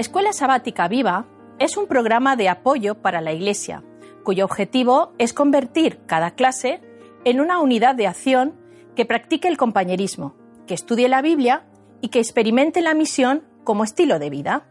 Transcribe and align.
Escuela 0.00 0.32
Sabática 0.32 0.88
Viva 0.88 1.26
es 1.58 1.76
un 1.76 1.86
programa 1.86 2.34
de 2.34 2.48
apoyo 2.48 3.02
para 3.02 3.20
la 3.20 3.34
Iglesia, 3.34 3.84
cuyo 4.24 4.46
objetivo 4.46 5.12
es 5.18 5.34
convertir 5.34 6.00
cada 6.06 6.30
clase 6.30 6.80
en 7.26 7.38
una 7.38 7.60
unidad 7.60 7.96
de 7.96 8.06
acción 8.06 8.54
que 8.96 9.04
practique 9.04 9.46
el 9.46 9.58
compañerismo, 9.58 10.34
que 10.66 10.72
estudie 10.72 11.10
la 11.10 11.20
Biblia 11.20 11.66
y 12.00 12.08
que 12.08 12.18
experimente 12.18 12.80
la 12.80 12.94
misión 12.94 13.44
como 13.62 13.84
estilo 13.84 14.18
de 14.18 14.30
vida. 14.30 14.64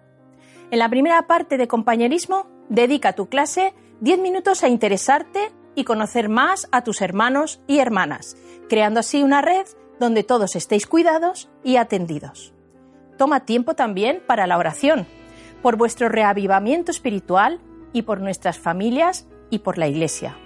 En 0.71 0.79
la 0.79 0.89
primera 0.89 1.27
parte 1.27 1.59
de 1.59 1.67
compañerismo, 1.67 2.47
dedica 2.69 3.13
tu 3.13 3.29
clase 3.29 3.75
10 4.01 4.17
minutos 4.21 4.63
a 4.63 4.67
interesarte 4.67 5.51
y 5.75 5.83
conocer 5.83 6.27
más 6.27 6.67
a 6.71 6.83
tus 6.83 7.03
hermanos 7.03 7.61
y 7.67 7.77
hermanas, 7.77 8.35
creando 8.67 9.01
así 9.01 9.21
una 9.21 9.43
red 9.43 9.67
donde 9.99 10.23
todos 10.23 10.55
estéis 10.55 10.87
cuidados 10.87 11.51
y 11.63 11.75
atendidos. 11.75 12.51
Toma 13.19 13.41
tiempo 13.41 13.75
también 13.75 14.23
para 14.25 14.47
la 14.47 14.57
oración, 14.57 15.05
por 15.61 15.75
vuestro 15.75 16.09
reavivamiento 16.09 16.91
espiritual 16.91 17.59
y 17.93 18.03
por 18.03 18.21
nuestras 18.21 18.57
familias 18.59 19.27
y 19.49 19.59
por 19.59 19.77
la 19.77 19.87
Iglesia. 19.87 20.37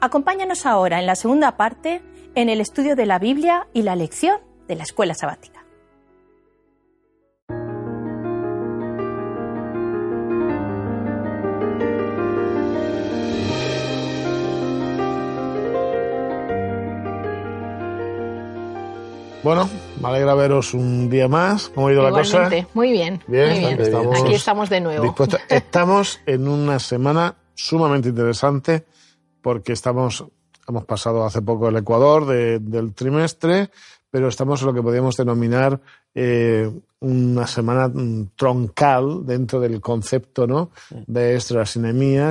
Acompáñanos 0.00 0.66
ahora 0.66 0.98
en 0.98 1.06
la 1.06 1.14
segunda 1.14 1.56
parte 1.56 2.02
en 2.34 2.48
el 2.48 2.60
estudio 2.60 2.96
de 2.96 3.06
la 3.06 3.18
Biblia 3.18 3.66
y 3.72 3.82
la 3.82 3.96
lección 3.96 4.40
de 4.66 4.76
la 4.76 4.84
escuela 4.84 5.14
sabática. 5.14 5.60
Bueno, 19.42 19.70
me 20.00 20.08
alegra 20.08 20.34
veros 20.34 20.74
un 20.74 21.10
día 21.10 21.28
más. 21.28 21.68
¿Cómo 21.68 21.88
ha 21.88 21.92
ido 21.92 22.02
la 22.02 22.10
cosa? 22.10 22.50
Muy 22.74 22.92
bien. 22.92 23.22
Bien, 23.26 23.80
Estamos 23.80 24.22
aquí 24.22 24.34
estamos 24.34 24.70
de 24.70 24.80
nuevo. 24.80 25.14
Estamos 25.48 26.20
en 26.26 26.48
una 26.48 26.78
semana 26.78 27.36
sumamente 27.54 28.08
interesante 28.08 28.84
porque 29.42 29.72
estamos, 29.72 30.24
hemos 30.68 30.84
pasado 30.84 31.24
hace 31.24 31.42
poco 31.42 31.68
el 31.68 31.76
Ecuador 31.76 32.26
del 32.26 32.94
trimestre, 32.94 33.70
pero 34.10 34.28
estamos 34.28 34.60
en 34.60 34.66
lo 34.66 34.74
que 34.74 34.82
podríamos 34.82 35.16
denominar 35.16 35.80
eh, 36.14 36.70
una 37.00 37.46
semana 37.46 37.88
mm, 37.88 38.30
troncal 38.36 39.24
dentro 39.24 39.60
del 39.60 39.80
concepto 39.80 40.46
¿no? 40.46 40.70
de 41.06 41.36
Estras 41.36 41.76
y 41.76 41.80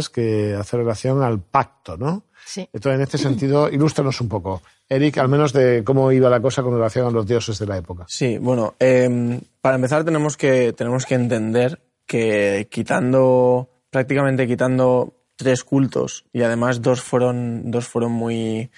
que 0.09 0.55
hace 0.55 0.77
relación 0.77 1.23
al 1.23 1.39
pacto, 1.39 1.97
¿no? 1.97 2.23
Sí. 2.45 2.67
Entonces, 2.73 2.95
en 2.95 3.01
este 3.01 3.17
sentido, 3.17 3.69
ilústranos 3.69 4.19
un 4.21 4.29
poco. 4.29 4.61
Eric, 4.87 5.19
al 5.19 5.29
menos 5.29 5.53
de 5.53 5.83
cómo 5.83 6.11
iba 6.11 6.29
la 6.29 6.41
cosa 6.41 6.63
con 6.63 6.73
relación 6.73 7.05
a 7.05 7.11
los 7.11 7.27
dioses 7.27 7.59
de 7.59 7.67
la 7.67 7.77
época. 7.77 8.05
Sí, 8.07 8.39
bueno, 8.39 8.73
em, 8.79 9.39
para 9.61 9.75
empezar 9.75 10.03
tenemos 10.03 10.35
que, 10.35 10.73
tenemos 10.73 11.05
que 11.05 11.15
entender 11.15 11.79
que 12.07 12.67
quitando, 12.71 13.69
prácticamente 13.91 14.47
quitando 14.47 15.13
tres 15.35 15.63
cultos 15.63 16.25
y 16.33 16.41
además 16.41 16.81
dos 16.81 17.01
fueron, 17.01 17.69
dos 17.69 17.87
fueron 17.87 18.13
muy, 18.13 18.71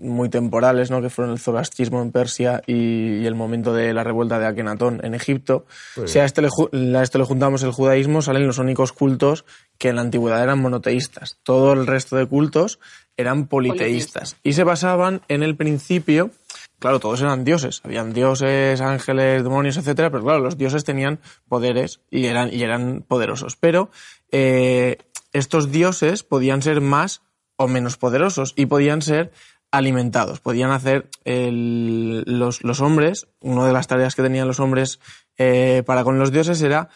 muy 0.00 0.28
temporales, 0.28 0.90
¿no? 0.90 1.00
que 1.02 1.10
fueron 1.10 1.32
el 1.32 1.38
zoroastrismo 1.38 2.02
en 2.02 2.10
Persia 2.10 2.62
y, 2.66 3.24
el 3.26 3.34
momento 3.34 3.72
de 3.74 3.92
la 3.92 4.02
revuelta 4.02 4.38
de 4.38 4.46
Akenatón 4.46 5.00
en 5.04 5.14
Egipto. 5.14 5.66
Si 6.06 6.18
a 6.18 6.24
este, 6.24 6.42
le, 6.42 6.48
a 6.96 7.02
esto 7.02 7.18
le 7.18 7.24
juntamos 7.24 7.62
el 7.62 7.72
judaísmo, 7.72 8.22
salen 8.22 8.46
los 8.46 8.58
únicos 8.58 8.92
cultos 8.92 9.44
que 9.78 9.90
en 9.90 9.96
la 9.96 10.02
antigüedad 10.02 10.42
eran 10.42 10.60
monoteístas. 10.60 11.38
Todo 11.42 11.72
el 11.72 11.86
resto 11.86 12.16
de 12.16 12.26
cultos 12.26 12.80
eran 13.16 13.46
politeístas. 13.46 14.36
Y 14.42 14.54
se 14.54 14.64
basaban 14.64 15.20
en 15.28 15.42
el 15.42 15.56
principio, 15.56 16.30
claro, 16.78 16.98
todos 17.00 17.20
eran 17.20 17.44
dioses, 17.44 17.80
habían 17.84 18.12
dioses, 18.12 18.80
ángeles, 18.80 19.42
demonios, 19.42 19.76
etcétera, 19.76 20.10
pero 20.10 20.24
claro, 20.24 20.40
los 20.40 20.56
dioses 20.56 20.84
tenían 20.84 21.20
poderes 21.48 22.00
y 22.10 22.26
eran, 22.26 22.52
y 22.52 22.62
eran 22.62 23.04
poderosos. 23.06 23.56
Pero 23.56 23.90
eh, 24.32 24.98
estos 25.32 25.70
dioses 25.70 26.22
podían 26.22 26.62
ser 26.62 26.80
más 26.80 27.22
o 27.56 27.68
menos 27.68 27.98
poderosos 27.98 28.54
y 28.56 28.66
podían 28.66 29.02
ser 29.02 29.32
alimentados. 29.70 30.40
Podían 30.40 30.70
hacer 30.70 31.08
los, 31.24 32.64
los, 32.64 32.80
hombres, 32.80 33.28
una 33.40 33.66
de 33.66 33.72
las 33.72 33.86
tareas 33.86 34.14
que 34.14 34.22
tenían 34.22 34.48
los 34.48 34.60
hombres 34.60 35.00
eh, 35.38 35.82
para 35.86 36.04
con 36.04 36.18
los 36.18 36.32
dioses 36.32 36.60
era 36.62 36.88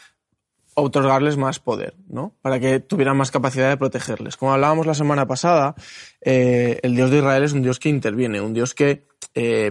otorgarles 0.74 1.36
más 1.36 1.60
poder, 1.60 1.94
¿no? 2.08 2.34
Para 2.42 2.58
que 2.58 2.80
tuvieran 2.80 3.16
más 3.16 3.30
capacidad 3.30 3.68
de 3.68 3.76
protegerles. 3.76 4.36
Como 4.36 4.52
hablábamos 4.52 4.86
la 4.86 4.94
semana 4.94 5.26
pasada, 5.26 5.76
eh, 6.20 6.80
el 6.82 6.96
Dios 6.96 7.10
de 7.10 7.18
Israel 7.18 7.44
es 7.44 7.52
un 7.52 7.62
Dios 7.62 7.78
que 7.78 7.88
interviene, 7.88 8.40
un 8.40 8.54
Dios 8.54 8.74
que 8.74 9.06
eh, 9.34 9.70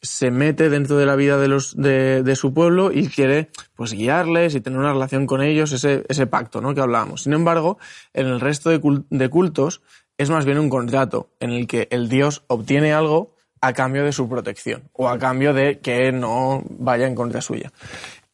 se 0.00 0.30
mete 0.30 0.70
dentro 0.70 0.96
de 0.96 1.06
la 1.06 1.16
vida 1.16 1.38
de, 1.38 1.48
los, 1.48 1.76
de, 1.76 2.22
de, 2.22 2.36
su 2.36 2.54
pueblo 2.54 2.92
y 2.92 3.08
quiere 3.08 3.50
pues 3.74 3.92
guiarles 3.92 4.54
y 4.54 4.60
tener 4.60 4.78
una 4.78 4.92
relación 4.92 5.26
con 5.26 5.42
ellos, 5.42 5.72
ese, 5.72 6.04
ese 6.08 6.28
pacto 6.28 6.60
¿no? 6.60 6.72
que 6.72 6.80
hablábamos. 6.80 7.24
Sin 7.24 7.32
embargo, 7.32 7.78
en 8.14 8.28
el 8.28 8.40
resto 8.40 8.70
de 8.70 9.28
cultos 9.28 9.82
es 10.18 10.30
más 10.30 10.44
bien 10.44 10.58
un 10.58 10.68
contrato 10.68 11.30
en 11.40 11.50
el 11.50 11.66
que 11.66 11.88
el 11.90 12.08
dios 12.08 12.42
obtiene 12.48 12.92
algo 12.92 13.34
a 13.60 13.72
cambio 13.72 14.04
de 14.04 14.12
su 14.12 14.28
protección 14.28 14.90
o 14.92 15.08
a 15.08 15.18
cambio 15.18 15.54
de 15.54 15.78
que 15.78 16.12
no 16.12 16.62
vaya 16.68 17.06
en 17.06 17.14
contra 17.14 17.40
suya. 17.40 17.72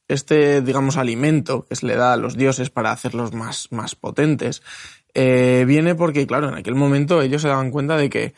Este, 0.09 0.61
digamos, 0.61 0.97
alimento 0.97 1.65
que 1.67 1.77
se 1.77 1.87
le 1.87 1.97
da 1.97 2.13
a 2.13 2.17
los 2.17 2.37
dioses 2.37 2.69
para 2.71 2.93
hacerlos 2.93 3.33
más, 3.33 3.69
más 3.71 3.95
potentes, 3.95 4.63
eh, 5.15 5.65
viene 5.67 5.95
porque, 5.95 6.27
claro, 6.27 6.49
en 6.49 6.57
aquel 6.57 6.75
momento 6.75 7.23
ellos 7.23 7.41
se 7.41 7.49
daban 7.49 7.71
cuenta 7.71 7.97
de 7.97 8.11
que 8.11 8.35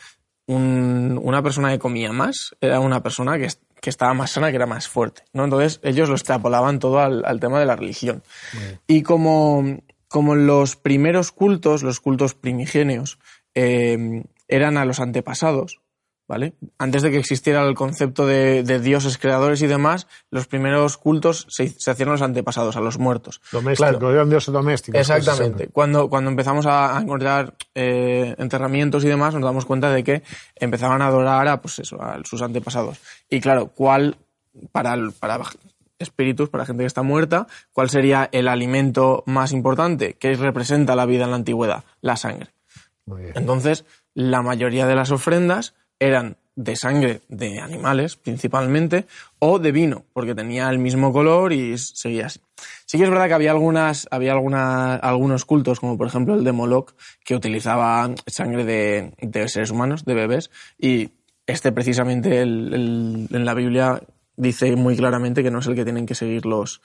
una 0.48 1.42
persona 1.42 1.70
que 1.70 1.80
comía 1.80 2.12
más 2.12 2.54
era 2.60 2.78
una 2.78 3.02
persona 3.02 3.36
que, 3.36 3.48
que, 3.80 3.90
estaba 3.90 4.14
más 4.14 4.30
sana, 4.30 4.50
que 4.50 4.56
era 4.56 4.66
más 4.66 4.86
fuerte. 4.86 5.22
¿no? 5.32 5.42
Entonces 5.42 5.80
ellos 5.82 6.08
lo 6.08 6.14
extrapolaban 6.14 6.78
todo 6.78 7.00
al, 7.00 7.40
tema 7.40 7.58
de 7.58 7.66
la 7.66 7.74
religión. 7.74 8.22
Y 8.86 9.02
como, 9.02 9.80
como 10.06 10.36
los 10.36 10.76
primeros 10.76 11.32
cultos, 11.32 11.82
los 11.82 11.98
cultos 11.98 12.34
primigenios, 12.34 13.18
eh, 13.56 14.22
eran 14.48 14.76
a 14.76 14.84
los 14.84 15.00
antepasados, 15.00 15.80
¿vale? 16.28 16.54
Antes 16.78 17.02
de 17.02 17.10
que 17.10 17.18
existiera 17.18 17.66
el 17.66 17.74
concepto 17.74 18.26
de, 18.26 18.62
dioses 18.80 19.18
creadores 19.18 19.62
y 19.62 19.66
demás, 19.66 20.06
los 20.30 20.46
primeros 20.46 20.98
cultos 20.98 21.46
se, 21.48 21.74
hacían 21.90 22.10
a 22.10 22.12
los 22.12 22.22
antepasados, 22.22 22.76
a 22.76 22.80
los 22.80 22.98
muertos. 22.98 23.40
Domésticos, 23.50 24.12
eran 24.12 24.28
dioses 24.28 24.52
domésticos. 24.52 25.00
Exactamente. 25.00 25.68
Cuando, 25.68 26.08
cuando 26.08 26.30
empezamos 26.30 26.66
a, 26.66 26.98
encontrar 27.00 27.54
eh, 27.74 28.34
enterramientos 28.38 29.02
y 29.04 29.08
demás, 29.08 29.34
nos 29.34 29.42
damos 29.42 29.64
cuenta 29.64 29.90
de 29.90 30.04
que 30.04 30.22
empezaban 30.54 31.00
a 31.00 31.06
adorar 31.06 31.48
a, 31.48 31.60
pues 31.60 31.78
eso, 31.78 32.00
a 32.00 32.20
sus 32.24 32.42
antepasados. 32.42 33.00
Y 33.30 33.40
claro, 33.40 33.68
¿cuál, 33.74 34.18
para, 34.70 34.96
para 35.18 35.40
espíritus, 35.98 36.50
para 36.50 36.66
gente 36.66 36.82
que 36.82 36.88
está 36.88 37.02
muerta, 37.02 37.46
cuál 37.72 37.88
sería 37.88 38.28
el 38.32 38.48
alimento 38.48 39.22
más 39.26 39.52
importante 39.52 40.14
que 40.14 40.34
representa 40.34 40.94
la 40.94 41.06
vida 41.06 41.24
en 41.24 41.30
la 41.30 41.36
antigüedad? 41.36 41.84
La 42.02 42.16
sangre. 42.16 42.55
Entonces, 43.34 43.84
la 44.14 44.42
mayoría 44.42 44.86
de 44.86 44.94
las 44.94 45.10
ofrendas 45.10 45.74
eran 45.98 46.36
de 46.56 46.74
sangre 46.74 47.20
de 47.28 47.60
animales, 47.60 48.16
principalmente, 48.16 49.06
o 49.38 49.58
de 49.58 49.72
vino, 49.72 50.04
porque 50.14 50.34
tenía 50.34 50.70
el 50.70 50.78
mismo 50.78 51.12
color 51.12 51.52
y 51.52 51.76
seguía 51.76 52.26
así. 52.26 52.40
Sí 52.86 52.96
que 52.96 53.04
es 53.04 53.10
verdad 53.10 53.28
que 53.28 53.34
había 53.34 53.50
algunas, 53.50 54.08
había 54.10 54.32
algunos 54.32 55.44
cultos, 55.44 55.80
como 55.80 55.98
por 55.98 56.06
ejemplo 56.06 56.34
el 56.34 56.44
de 56.44 56.52
Moloch, 56.52 56.94
que 57.24 57.34
utilizaba 57.34 58.10
sangre 58.26 58.64
de, 58.64 59.48
seres 59.48 59.70
humanos, 59.70 60.04
de 60.06 60.14
bebés, 60.14 60.50
y 60.78 61.10
este 61.46 61.72
precisamente 61.72 62.40
en 62.40 63.44
la 63.44 63.54
Biblia 63.54 64.02
dice 64.36 64.74
muy 64.76 64.96
claramente 64.96 65.42
que 65.42 65.50
no 65.50 65.58
es 65.58 65.66
el 65.66 65.74
que 65.74 65.84
tienen 65.84 66.06
que 66.06 66.14
seguir 66.14 66.46
los, 66.46 66.80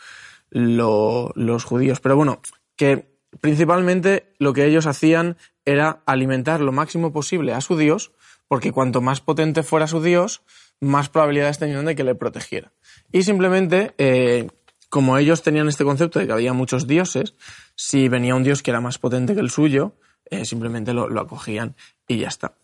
los 0.49 1.63
judíos. 1.63 1.99
Pero 2.01 2.15
bueno, 2.15 2.41
que 2.75 3.05
principalmente 3.39 4.33
lo 4.39 4.53
que 4.53 4.65
ellos 4.65 4.85
hacían 4.85 5.37
era 5.65 6.01
alimentar 6.05 6.61
lo 6.61 6.71
máximo 6.71 7.13
posible 7.13 7.53
a 7.53 7.61
su 7.61 7.77
Dios, 7.77 8.11
porque 8.47 8.71
cuanto 8.71 9.01
más 9.01 9.21
potente 9.21 9.63
fuera 9.63 9.87
su 9.87 10.01
Dios, 10.01 10.41
más 10.79 11.09
probabilidades 11.09 11.59
tenían 11.59 11.85
de 11.85 11.95
que 11.95 12.03
le 12.03 12.15
protegiera. 12.15 12.73
Y 13.11 13.23
simplemente, 13.23 13.93
eh, 13.97 14.49
como 14.89 15.17
ellos 15.17 15.43
tenían 15.43 15.69
este 15.69 15.83
concepto 15.85 16.19
de 16.19 16.27
que 16.27 16.33
había 16.33 16.53
muchos 16.53 16.87
dioses, 16.87 17.35
si 17.75 18.09
venía 18.09 18.35
un 18.35 18.43
dios 18.43 18.61
que 18.63 18.71
era 18.71 18.81
más 18.81 18.97
potente 18.97 19.35
que 19.35 19.41
el 19.41 19.51
suyo, 19.51 19.95
eh, 20.25 20.45
simplemente 20.45 20.93
lo 20.93 21.21
acogían 21.21 21.75
y 22.07 22.17
ya 22.17 22.27
está. 22.27 22.55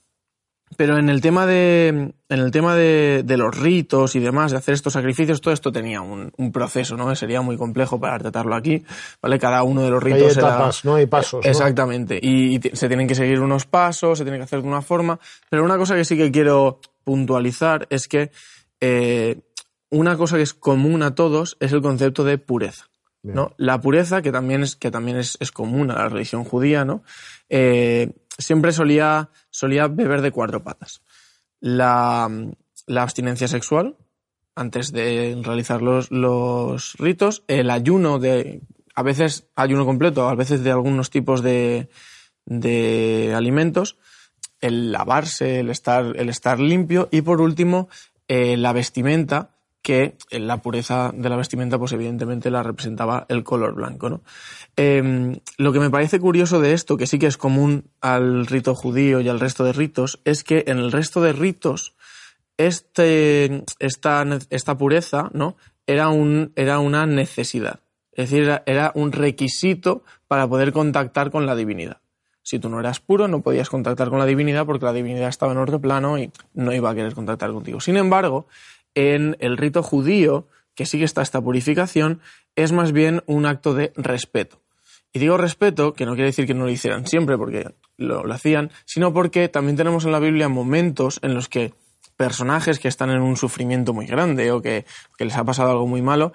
Pero 0.75 0.98
en 0.98 1.10
el 1.10 1.22
tema 1.22 1.46
de, 1.46 1.88
en 1.88 2.14
el 2.28 2.52
tema 2.52 2.75
de, 2.75 3.24
de, 3.24 3.38
los 3.38 3.58
ritos 3.58 4.16
y 4.16 4.19
demás, 4.19 4.52
de 4.52 4.58
hacer 4.58 4.74
estos 4.74 4.94
sacrificios, 4.94 5.40
todo 5.40 5.54
esto 5.54 5.72
tenía 5.72 6.02
un, 6.02 6.34
un 6.36 6.52
proceso, 6.52 6.98
¿no? 6.98 7.16
Sería 7.16 7.42
muy 7.42 7.56
complejo 7.56 8.00
para 8.00 8.19
tratarlo 8.19 8.54
aquí, 8.54 8.84
¿vale? 9.22 9.40
Cada 9.40 9.64
uno 9.64 9.81
de 9.81 9.90
los 9.90 10.04
ritos. 10.04 10.38
Hay 10.38 10.44
etapas, 10.44 10.84
¿no? 10.84 10.96
Hay 10.96 11.06
pasos. 11.06 11.46
Exactamente. 11.46 12.19
Y, 12.22 12.60
se 12.74 12.88
tienen 12.90 13.08
que 13.08 13.16
seguir 13.16 13.40
unos 13.40 13.66
pasos, 13.66 14.18
se 14.18 14.25
tiene 14.25 14.38
que 14.38 14.44
hacer 14.44 14.62
de 14.62 14.68
una 14.68 14.81
forma. 14.81 15.19
Pero 15.50 15.64
una 15.64 15.78
cosa 15.78 15.96
que 15.96 16.04
sí 16.04 16.18
que 16.18 16.31
quiero 16.31 16.81
puntualizar 17.06 17.88
es 17.90 18.10
que 18.10 18.31
eh, 18.81 19.40
una 19.90 20.18
cosa 20.18 20.36
que 20.36 20.44
es 20.44 20.54
común 20.54 21.02
a 21.02 21.16
todos 21.16 21.56
es 21.62 21.72
el 21.72 21.81
concepto 21.81 22.25
de 22.25 22.38
pureza. 22.38 22.90
¿no? 23.24 23.54
La 23.58 23.81
pureza, 23.81 24.22
que 24.22 24.31
también 24.31 24.64
es, 24.64 24.75
que 24.75 24.92
también 24.92 25.18
es, 25.18 25.38
es 25.40 25.52
común 25.52 25.92
a 25.92 25.96
la 25.96 26.10
religión 26.10 26.44
judía, 26.46 26.86
¿no? 26.86 27.04
Eh, 27.50 28.12
siempre 28.38 28.72
solía, 28.72 29.30
solía 29.50 29.88
beber 29.88 30.22
de 30.22 30.31
cuatro 30.31 30.63
patas. 30.63 31.01
La, 31.60 32.30
abstinencia 32.95 33.48
sexual, 33.48 33.98
antes 34.56 34.92
de 34.92 35.39
realizar 35.44 35.81
los, 35.81 36.12
los 36.12 36.94
ritos, 36.98 37.44
el 37.48 37.69
ayuno 37.69 38.19
de, 38.19 38.62
a 38.95 39.04
veces 39.04 39.48
ayuno 39.56 39.86
completo, 39.86 40.28
a 40.28 40.36
veces 40.36 40.63
de 40.63 40.72
algunos 40.72 41.10
tipos 41.10 41.42
de, 41.42 41.89
de 42.45 43.34
alimentos, 43.36 43.98
el 44.62 44.92
lavarse, 44.92 45.60
el 45.60 45.69
estar, 45.69 46.13
el 46.16 46.30
estar 46.30 46.60
limpio 46.60 47.10
y 47.12 47.22
por 47.22 47.42
último 47.42 47.90
eh, 48.28 48.57
la 48.57 48.74
vestimenta, 48.74 49.56
que 49.88 50.18
la 50.31 50.57
pureza 50.57 51.13
de 51.16 51.30
la 51.30 51.38
vestimenta 51.38 51.80
pues 51.80 51.94
evidentemente 51.94 52.51
la 52.51 52.62
representaba 52.62 53.25
el 53.30 53.45
color 53.45 53.74
blanco. 53.74 54.10
¿no? 54.10 54.22
Em, 54.75 55.39
lo 55.57 55.72
que 55.72 55.80
me 55.80 55.89
parece 55.89 56.19
curioso 56.19 56.60
de 56.60 56.74
esto, 56.74 56.98
que 56.98 57.07
sí 57.07 57.18
que 57.19 57.28
es 57.28 57.38
común 57.38 57.86
al 58.01 58.48
rito 58.48 58.75
judío 58.75 59.22
y 59.22 59.30
al 59.30 59.39
resto 59.39 59.63
de 59.63 59.72
ritos, 59.72 60.19
es 60.25 60.44
que 60.44 60.66
en 60.68 60.80
el 60.80 60.92
resto 60.92 61.22
de 61.22 61.31
ritos 61.31 61.95
este, 62.57 63.63
esta, 63.80 64.25
esta 64.50 64.78
pureza 64.78 65.30
¿no? 65.31 65.56
era, 65.86 66.10
un, 66.10 66.51
era 66.57 66.80
una 66.80 67.06
necesidad. 67.06 67.80
Es 68.12 68.30
decir, 68.30 68.44
era, 68.44 68.63
era 68.66 68.92
un 68.94 69.13
requisito 69.13 70.04
para 70.28 70.50
poder 70.50 70.74
contactar 70.74 71.31
con 71.31 71.45
la 71.45 71.56
divinidad. 71.56 72.01
Si 72.44 72.60
tú 72.60 72.68
no 72.68 72.81
eras 72.81 73.00
puro, 73.00 73.30
no 73.30 73.42
podías 73.42 73.69
contactar 73.69 74.10
con 74.10 74.19
la 74.19 74.25
divinidad 74.25 74.66
porque 74.66 74.83
la 74.83 74.92
divinidad 74.92 75.30
estaba 75.30 75.54
en 75.54 75.60
otro 75.60 75.80
plano 75.80 76.18
y 76.18 76.30
no 76.54 76.74
iba 76.74 76.90
a 76.90 76.95
querer 76.95 77.13
contactar 77.13 77.54
contigo. 77.54 77.80
Sin 77.80 77.95
embargo, 77.95 78.48
en 78.98 79.38
el 79.40 79.58
rito 79.58 79.84
judío, 79.84 80.48
que 80.74 80.88
sigue 80.88 81.06
esta 81.06 81.40
purificación, 81.40 82.20
es 82.56 82.72
más 82.72 82.92
bien 82.94 83.22
un 83.28 83.46
acto 83.46 83.76
de 83.76 83.94
respeto. 83.96 84.64
Y 85.14 85.20
digo 85.20 85.38
respeto, 85.38 85.94
que 85.94 86.08
no 86.08 86.16
quiere 86.16 86.30
decir 86.30 86.48
que 86.48 86.56
no 86.56 86.66
lo 86.66 86.72
hicieran 86.72 87.06
siempre 87.06 87.38
porque 87.38 87.76
lo, 87.96 88.24
lo 88.24 88.34
hacían, 88.34 88.72
sino 88.86 89.14
porque 89.14 89.50
también 89.50 89.78
tenemos 89.78 90.04
en 90.06 90.12
la 90.12 90.20
Biblia 90.20 90.50
momentos 90.50 91.20
en 91.22 91.36
los 91.36 91.48
que 91.48 91.74
personajes 92.16 92.80
que 92.80 92.88
están 92.88 93.12
en 93.12 93.22
un 93.22 93.38
sufrimiento 93.38 93.94
muy 93.94 94.08
grande 94.08 94.52
o 94.52 94.62
que, 94.62 94.86
que 95.16 95.26
les 95.26 95.38
ha 95.38 95.46
pasado 95.46 95.70
algo 95.70 95.86
muy 95.86 96.02
malo 96.02 96.34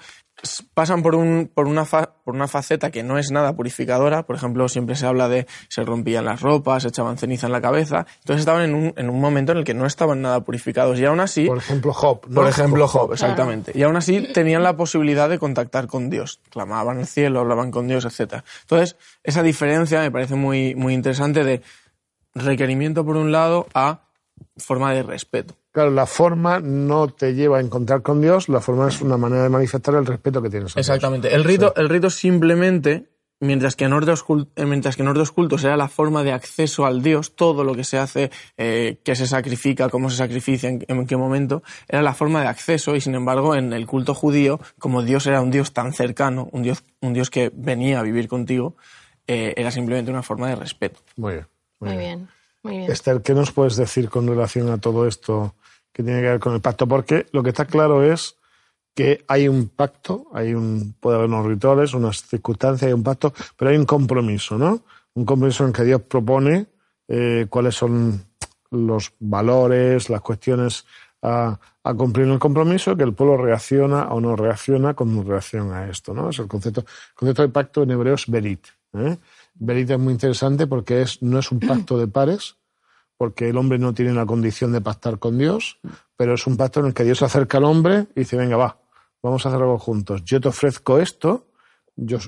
pasan 0.75 1.03
por, 1.03 1.15
un, 1.15 1.51
por, 1.53 1.67
una 1.67 1.85
por 1.85 2.35
una 2.35 2.49
faceta 2.49 2.91
que 2.91 3.03
no 3.03 3.19
es 3.19 3.31
nada 3.31 3.55
purificadora. 3.55 4.25
Por 4.25 4.37
ejemplo, 4.37 4.69
siempre 4.69 4.97
se 4.97 5.07
habla 5.07 5.29
de 5.29 5.47
se 5.69 5.85
rompían 5.85 6.25
las 6.25 6.41
ropas, 6.41 6.83
se 6.83 6.89
echaban 6.89 7.19
ceniza 7.19 7.47
en 7.47 7.53
la 7.53 7.61
cabeza. 7.61 8.07
Entonces 8.21 8.41
estaban 8.41 8.63
en 8.63 8.75
un, 8.75 8.95
en 8.97 9.11
un 9.11 9.21
momento 9.21 9.53
en 9.53 9.59
el 9.59 9.65
que 9.65 9.75
no 9.75 9.87
estaban 9.87 10.23
nada 10.23 10.41
purificados. 10.41 10.99
Y 10.99 11.05
aún 11.05 11.21
así. 11.21 11.47
Por 11.47 11.59
ejemplo, 11.59 11.93
Job. 11.93 12.21
Por 12.33 12.49
ejemplo, 12.49 12.89
Job, 12.89 13.13
exactamente. 13.13 13.73
Y 13.75 13.83
aún 13.83 13.97
así 13.97 14.33
tenían 14.33 14.63
la 14.63 14.77
posibilidad 14.77 15.29
de 15.29 15.39
contactar 15.39 15.87
con 15.87 16.11
Dios. 16.11 16.41
Clamaban 16.51 16.99
al 16.99 17.07
cielo, 17.07 17.41
hablaban 17.41 17.71
con 17.71 17.87
Dios, 17.87 18.05
etc. 18.05 18.43
Entonces, 18.63 18.97
esa 19.23 19.43
diferencia 19.43 20.01
me 20.01 20.11
parece 20.11 20.35
muy, 20.35 20.75
muy 20.75 20.95
interesante 20.95 21.45
de 21.45 21.63
requerimiento 22.35 23.05
por 23.05 23.17
un 23.17 23.33
lado 23.33 23.67
a 23.75 24.01
forma 24.57 24.93
de 24.93 25.03
respeto. 25.03 25.55
Claro, 25.73 25.91
la 25.91 26.05
forma 26.05 26.61
no 26.61 27.09
te 27.09 27.35
lleva 27.35 27.57
a 27.57 27.61
encontrar 27.61 28.03
con 28.03 28.21
Dios, 28.21 28.51
la 28.51 28.61
forma 28.61 28.89
es 28.89 29.01
una 29.01 29.17
manera 29.17 29.45
de 29.45 29.49
manifestar 29.49 29.95
el 29.95 30.05
respeto 30.05 30.43
que 30.43 30.51
tienes 30.51 30.77
a 30.77 30.81
Exactamente. 30.81 31.35
El 31.35 31.45
rito, 31.45 31.75
el 31.77 31.89
rito 31.89 32.11
simplemente, 32.11 33.09
mientras 33.41 33.75
que, 33.75 33.87
en 33.87 33.95
otros 33.95 34.23
cultos, 34.23 34.53
eh, 34.57 34.67
mientras 34.67 34.97
que 34.97 35.03
en 35.03 35.09
otros 35.09 35.33
cultos 35.33 35.65
era 35.65 35.79
la 35.79 35.89
forma 35.89 36.25
de 36.25 36.33
acceso 36.33 36.85
al 36.85 37.03
Dios, 37.03 37.37
todo 37.37 37.65
lo 37.65 37.75
que 37.75 37.85
se 37.85 37.97
hace, 37.97 38.31
eh, 38.59 38.99
que 39.03 39.17
se 39.17 39.27
sacrifica, 39.27 39.89
cómo 39.89 40.11
se 40.11 40.19
sacrifica, 40.19 40.69
en, 40.69 41.07
qué 41.07 41.17
momento, 41.17 41.63
era 41.89 42.03
la 42.03 42.13
forma 42.13 42.43
de 42.43 42.49
acceso 42.49 42.95
y 42.95 43.01
sin 43.01 43.15
embargo 43.15 43.55
en 43.55 43.73
el 43.73 43.87
culto 43.87 44.13
judío, 44.13 44.61
como 44.79 45.03
Dios 45.03 45.27
era 45.27 45.41
un 45.41 45.51
Dios 45.51 45.73
tan 45.73 45.95
cercano, 45.95 46.51
un 46.53 46.65
Dios, 46.65 46.85
un 47.01 47.15
Dios 47.15 47.31
que 47.31 47.51
venía 47.55 47.99
a 47.99 48.03
vivir 48.03 48.29
contigo, 48.29 48.77
eh, 49.27 49.55
era 49.57 49.71
simplemente 49.71 50.11
una 50.11 50.23
forma 50.23 50.49
de 50.49 50.57
respeto. 50.57 51.01
Muy 51.17 51.33
bien. 51.33 51.47
Muy, 51.81 51.97
bien. 51.97 52.29
Muy 52.63 52.77
bien. 52.77 52.93
Esther, 52.93 53.23
¿qué 53.23 53.33
nos 53.33 53.53
puedes 53.53 53.77
decir 53.77 54.11
con 54.11 54.27
relación 54.29 54.69
a 54.69 54.77
todo 54.77 55.09
esto 55.09 55.55
que 55.93 56.03
tiene 56.03 56.21
que 56.21 56.29
ver 56.29 56.41
con 56.41 56.55
el 56.55 56.61
pacto? 56.61 56.87
Porque 56.87 57.27
lo 57.33 57.43
que 57.43 57.51
está 57.51 57.65
claro 57.65 58.03
es 58.03 58.37
que 58.95 59.25
hay 59.29 59.49
un 59.49 59.69
pacto, 59.69 60.27
hay 60.33 60.55
un, 60.55 60.95
puede 61.01 61.17
haber 61.17 61.29
unos 61.29 61.47
rituales, 61.47 61.95
unas 61.95 62.23
circunstancias, 62.23 62.89
hay 62.89 62.93
un 62.93 63.03
pacto, 63.03 63.33
pero 63.57 63.71
hay 63.71 63.77
un 63.77 63.87
compromiso, 63.87 64.59
¿no? 64.59 64.83
Un 65.15 65.25
compromiso 65.25 65.65
en 65.65 65.73
que 65.73 65.85
Dios 65.85 66.03
propone 66.03 66.67
eh, 67.09 67.47
cuáles 67.49 67.75
son 67.75 68.25
los 68.71 69.13
valores, 69.19 70.09
las 70.11 70.21
cuestiones 70.21 70.87
a, 71.23 71.59
a, 71.85 71.95
cumplir 71.95 72.27
el 72.27 72.39
compromiso, 72.39 72.97
que 72.97 73.05
el 73.05 73.15
pueblo 73.15 73.37
reacciona 73.37 74.09
o 74.09 74.21
no 74.21 74.35
reacciona 74.35 74.95
con 74.95 75.25
relación 75.27 75.73
a 75.73 75.89
esto, 75.89 76.15
¿no? 76.15 76.31
Es 76.31 76.39
el 76.39 76.49
concepto, 76.49 76.81
el 76.81 77.15
concepto 77.15 77.43
de 77.43 77.49
pacto 77.49 77.83
en 77.83 77.91
hebreo 77.93 78.15
es 78.15 78.27
berit. 78.27 78.67
¿eh? 78.95 79.17
Berit 79.55 79.91
es 79.91 79.99
muy 79.99 80.13
interesante 80.13 80.67
porque 80.67 81.03
es, 81.03 81.23
no 81.23 81.39
es 81.39 81.51
un 81.51 81.61
pacto 81.61 81.99
de 81.99 82.09
pares, 82.09 82.57
porque 83.23 83.49
el 83.49 83.57
hombre 83.57 83.79
no 83.79 83.95
tiene 83.95 84.13
la 84.13 84.27
condición 84.27 84.73
de 84.73 84.81
pactar 84.81 85.21
con 85.21 85.39
Dios, 85.39 85.79
pero 86.17 86.35
es 86.35 86.45
un 86.49 86.57
pacto 86.57 86.81
en 86.81 86.87
el 86.87 86.93
que 86.93 87.05
Dios 87.05 87.19
se 87.19 87.25
acerca 87.25 87.59
al 87.59 87.65
hombre 87.67 88.09
y 88.17 88.21
dice, 88.23 88.37
venga, 88.37 88.57
va, 88.57 88.81
vamos 89.23 89.47
a 89.47 89.49
hacer 89.49 89.63
algo 89.63 89.79
juntos. 89.79 90.25
Yo 90.25 90.41
te 90.41 90.49
ofrezco 90.49 90.99
esto, 90.99 91.47
yo 91.95 92.19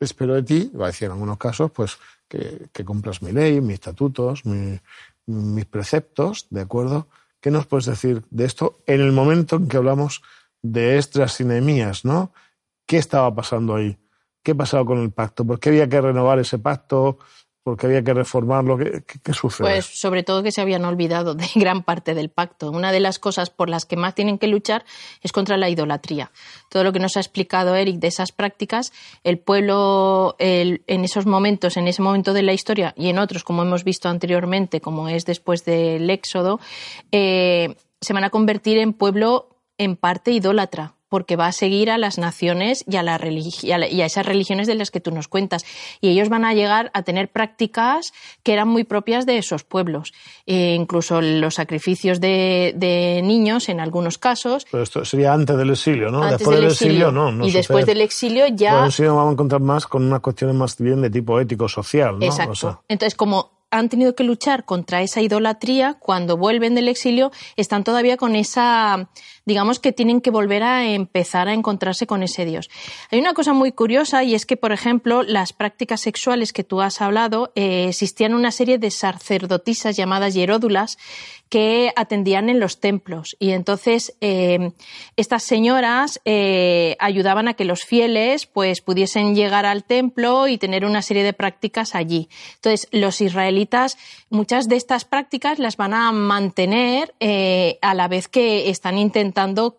espero 0.00 0.34
de 0.34 0.42
ti, 0.42 0.72
va 0.76 0.86
a 0.86 0.88
decir 0.88 1.06
en 1.06 1.12
algunos 1.12 1.38
casos, 1.38 1.70
pues 1.70 1.96
que, 2.26 2.66
que 2.72 2.84
cumplas 2.84 3.22
mi 3.22 3.30
ley, 3.30 3.60
mis 3.60 3.74
estatutos, 3.74 4.44
mi, 4.44 4.80
mis 5.26 5.64
preceptos, 5.66 6.48
¿de 6.50 6.62
acuerdo? 6.62 7.06
¿Qué 7.40 7.52
nos 7.52 7.68
puedes 7.68 7.86
decir 7.86 8.24
de 8.30 8.44
esto 8.44 8.80
en 8.88 9.00
el 9.00 9.12
momento 9.12 9.54
en 9.54 9.68
que 9.68 9.76
hablamos 9.76 10.22
de 10.60 10.98
Estras 10.98 11.40
y 11.40 11.44
Nehemías, 11.44 12.04
¿no? 12.04 12.32
¿Qué 12.84 12.96
estaba 12.96 13.32
pasando 13.32 13.76
ahí? 13.76 13.96
¿Qué 14.42 14.56
pasaba 14.56 14.84
con 14.84 14.98
el 14.98 15.12
pacto? 15.12 15.44
¿Por 15.44 15.60
qué 15.60 15.68
había 15.68 15.88
que 15.88 16.00
renovar 16.00 16.40
ese 16.40 16.58
pacto? 16.58 17.18
Porque 17.62 17.86
había 17.86 18.02
que 18.02 18.12
reformarlo. 18.14 18.76
¿Qué, 18.76 19.02
qué, 19.22 19.32
sucede? 19.32 19.68
Pues 19.68 19.86
sobre 19.86 20.22
todo 20.22 20.42
que 20.42 20.52
se 20.52 20.60
habían 20.60 20.84
olvidado 20.84 21.34
de 21.34 21.46
gran 21.54 21.82
parte 21.82 22.14
del 22.14 22.28
pacto. 22.28 22.70
Una 22.70 22.92
de 22.92 23.00
las 23.00 23.18
cosas 23.18 23.50
por 23.50 23.68
las 23.68 23.84
que 23.84 23.96
más 23.96 24.14
tienen 24.14 24.38
que 24.38 24.48
luchar 24.48 24.84
es 25.22 25.32
contra 25.32 25.56
la 25.56 25.68
idolatría. 25.68 26.30
Todo 26.68 26.84
lo 26.84 26.92
que 26.92 26.98
nos 26.98 27.16
ha 27.16 27.20
explicado 27.20 27.74
Eric 27.74 27.98
de 27.98 28.08
esas 28.08 28.32
prácticas, 28.32 28.92
el 29.24 29.38
pueblo 29.38 30.36
en 30.38 31.04
esos 31.04 31.26
momentos, 31.26 31.76
en 31.76 31.88
ese 31.88 32.02
momento 32.02 32.32
de 32.32 32.42
la 32.42 32.52
historia 32.52 32.94
y 32.96 33.08
en 33.08 33.18
otros, 33.18 33.44
como 33.44 33.62
hemos 33.62 33.84
visto 33.84 34.08
anteriormente, 34.08 34.80
como 34.80 35.08
es 35.08 35.24
después 35.24 35.64
del 35.64 36.08
Éxodo, 36.10 36.60
eh, 37.12 37.76
se 38.00 38.12
van 38.12 38.24
a 38.24 38.30
convertir 38.30 38.78
en 38.78 38.92
pueblo 38.92 39.60
en 39.78 39.96
parte 39.96 40.32
idólatra 40.32 40.94
porque 41.12 41.36
va 41.36 41.48
a 41.48 41.52
seguir 41.52 41.90
a 41.90 41.98
las 41.98 42.16
naciones 42.16 42.86
y 42.88 42.96
a, 42.96 43.02
la 43.02 43.20
y 43.22 44.00
a 44.00 44.06
esas 44.06 44.24
religiones 44.24 44.66
de 44.66 44.74
las 44.74 44.90
que 44.90 44.98
tú 44.98 45.10
nos 45.10 45.28
cuentas. 45.28 45.62
Y 46.00 46.08
ellos 46.08 46.30
van 46.30 46.46
a 46.46 46.54
llegar 46.54 46.90
a 46.94 47.02
tener 47.02 47.28
prácticas 47.28 48.14
que 48.42 48.54
eran 48.54 48.68
muy 48.68 48.84
propias 48.84 49.26
de 49.26 49.36
esos 49.36 49.62
pueblos. 49.62 50.14
E 50.46 50.72
incluso 50.72 51.20
los 51.20 51.56
sacrificios 51.56 52.18
de, 52.18 53.20
niños, 53.22 53.68
en 53.68 53.80
algunos 53.80 54.16
casos. 54.16 54.66
Pero 54.70 54.84
esto 54.84 55.04
sería 55.04 55.34
antes 55.34 55.54
del 55.54 55.68
exilio, 55.68 56.10
¿no? 56.10 56.22
Antes 56.22 56.38
después 56.38 56.56
del 56.56 56.70
exilio, 56.70 57.12
no, 57.12 57.30
no. 57.30 57.46
Y 57.46 57.50
después 57.50 57.84
del 57.84 58.00
exilio 58.00 58.46
ya. 58.46 58.70
Después 58.70 58.80
del 58.80 58.88
exilio 58.88 59.16
vamos 59.16 59.28
a 59.28 59.32
encontrar 59.34 59.60
más 59.60 59.86
con 59.86 60.06
unas 60.06 60.20
cuestiones 60.20 60.56
más 60.56 60.78
bien 60.78 61.02
de 61.02 61.10
tipo 61.10 61.38
ético-social, 61.38 62.20
¿no? 62.20 62.24
Exacto. 62.24 62.84
Entonces, 62.88 63.14
como 63.14 63.50
han 63.72 63.88
tenido 63.88 64.14
que 64.14 64.22
luchar 64.22 64.64
contra 64.64 65.00
esa 65.00 65.22
idolatría, 65.22 65.94
cuando 65.94 66.36
vuelven 66.36 66.74
del 66.74 66.88
exilio, 66.88 67.32
están 67.56 67.84
todavía 67.84 68.18
con 68.18 68.36
esa, 68.36 69.08
digamos 69.44 69.78
que 69.78 69.92
tienen 69.92 70.20
que 70.20 70.30
volver 70.30 70.62
a 70.62 70.86
empezar 70.86 71.48
a 71.48 71.54
encontrarse 71.54 72.06
con 72.06 72.22
ese 72.22 72.44
Dios. 72.44 72.70
Hay 73.10 73.18
una 73.18 73.34
cosa 73.34 73.52
muy 73.52 73.72
curiosa 73.72 74.24
y 74.24 74.34
es 74.34 74.46
que, 74.46 74.56
por 74.56 74.72
ejemplo, 74.72 75.22
las 75.22 75.52
prácticas 75.52 76.00
sexuales 76.00 76.52
que 76.52 76.64
tú 76.64 76.80
has 76.80 77.00
hablado, 77.00 77.52
eh, 77.54 77.86
existían 77.88 78.34
una 78.34 78.50
serie 78.50 78.78
de 78.78 78.90
sacerdotisas 78.90 79.96
llamadas 79.96 80.34
hieródulas 80.34 80.98
que 81.52 81.92
atendían 81.96 82.48
en 82.48 82.60
los 82.60 82.80
templos. 82.80 83.36
Y 83.38 83.50
entonces 83.50 84.14
eh, 84.22 84.70
estas 85.18 85.42
señoras 85.42 86.18
eh, 86.24 86.96
ayudaban 86.98 87.46
a 87.46 87.52
que 87.52 87.66
los 87.66 87.84
fieles 87.84 88.46
pues, 88.46 88.80
pudiesen 88.80 89.34
llegar 89.34 89.66
al 89.66 89.84
templo 89.84 90.48
y 90.48 90.56
tener 90.56 90.86
una 90.86 91.02
serie 91.02 91.24
de 91.24 91.34
prácticas 91.34 91.94
allí. 91.94 92.30
Entonces, 92.54 92.88
los 92.90 93.20
israelitas, 93.20 93.98
muchas 94.30 94.66
de 94.66 94.76
estas 94.76 95.04
prácticas 95.04 95.58
las 95.58 95.76
van 95.76 95.92
a 95.92 96.10
mantener 96.10 97.12
eh, 97.20 97.78
a 97.82 97.92
la 97.92 98.08
vez 98.08 98.28
que 98.28 98.70
están 98.70 98.96
intentando 98.96 99.31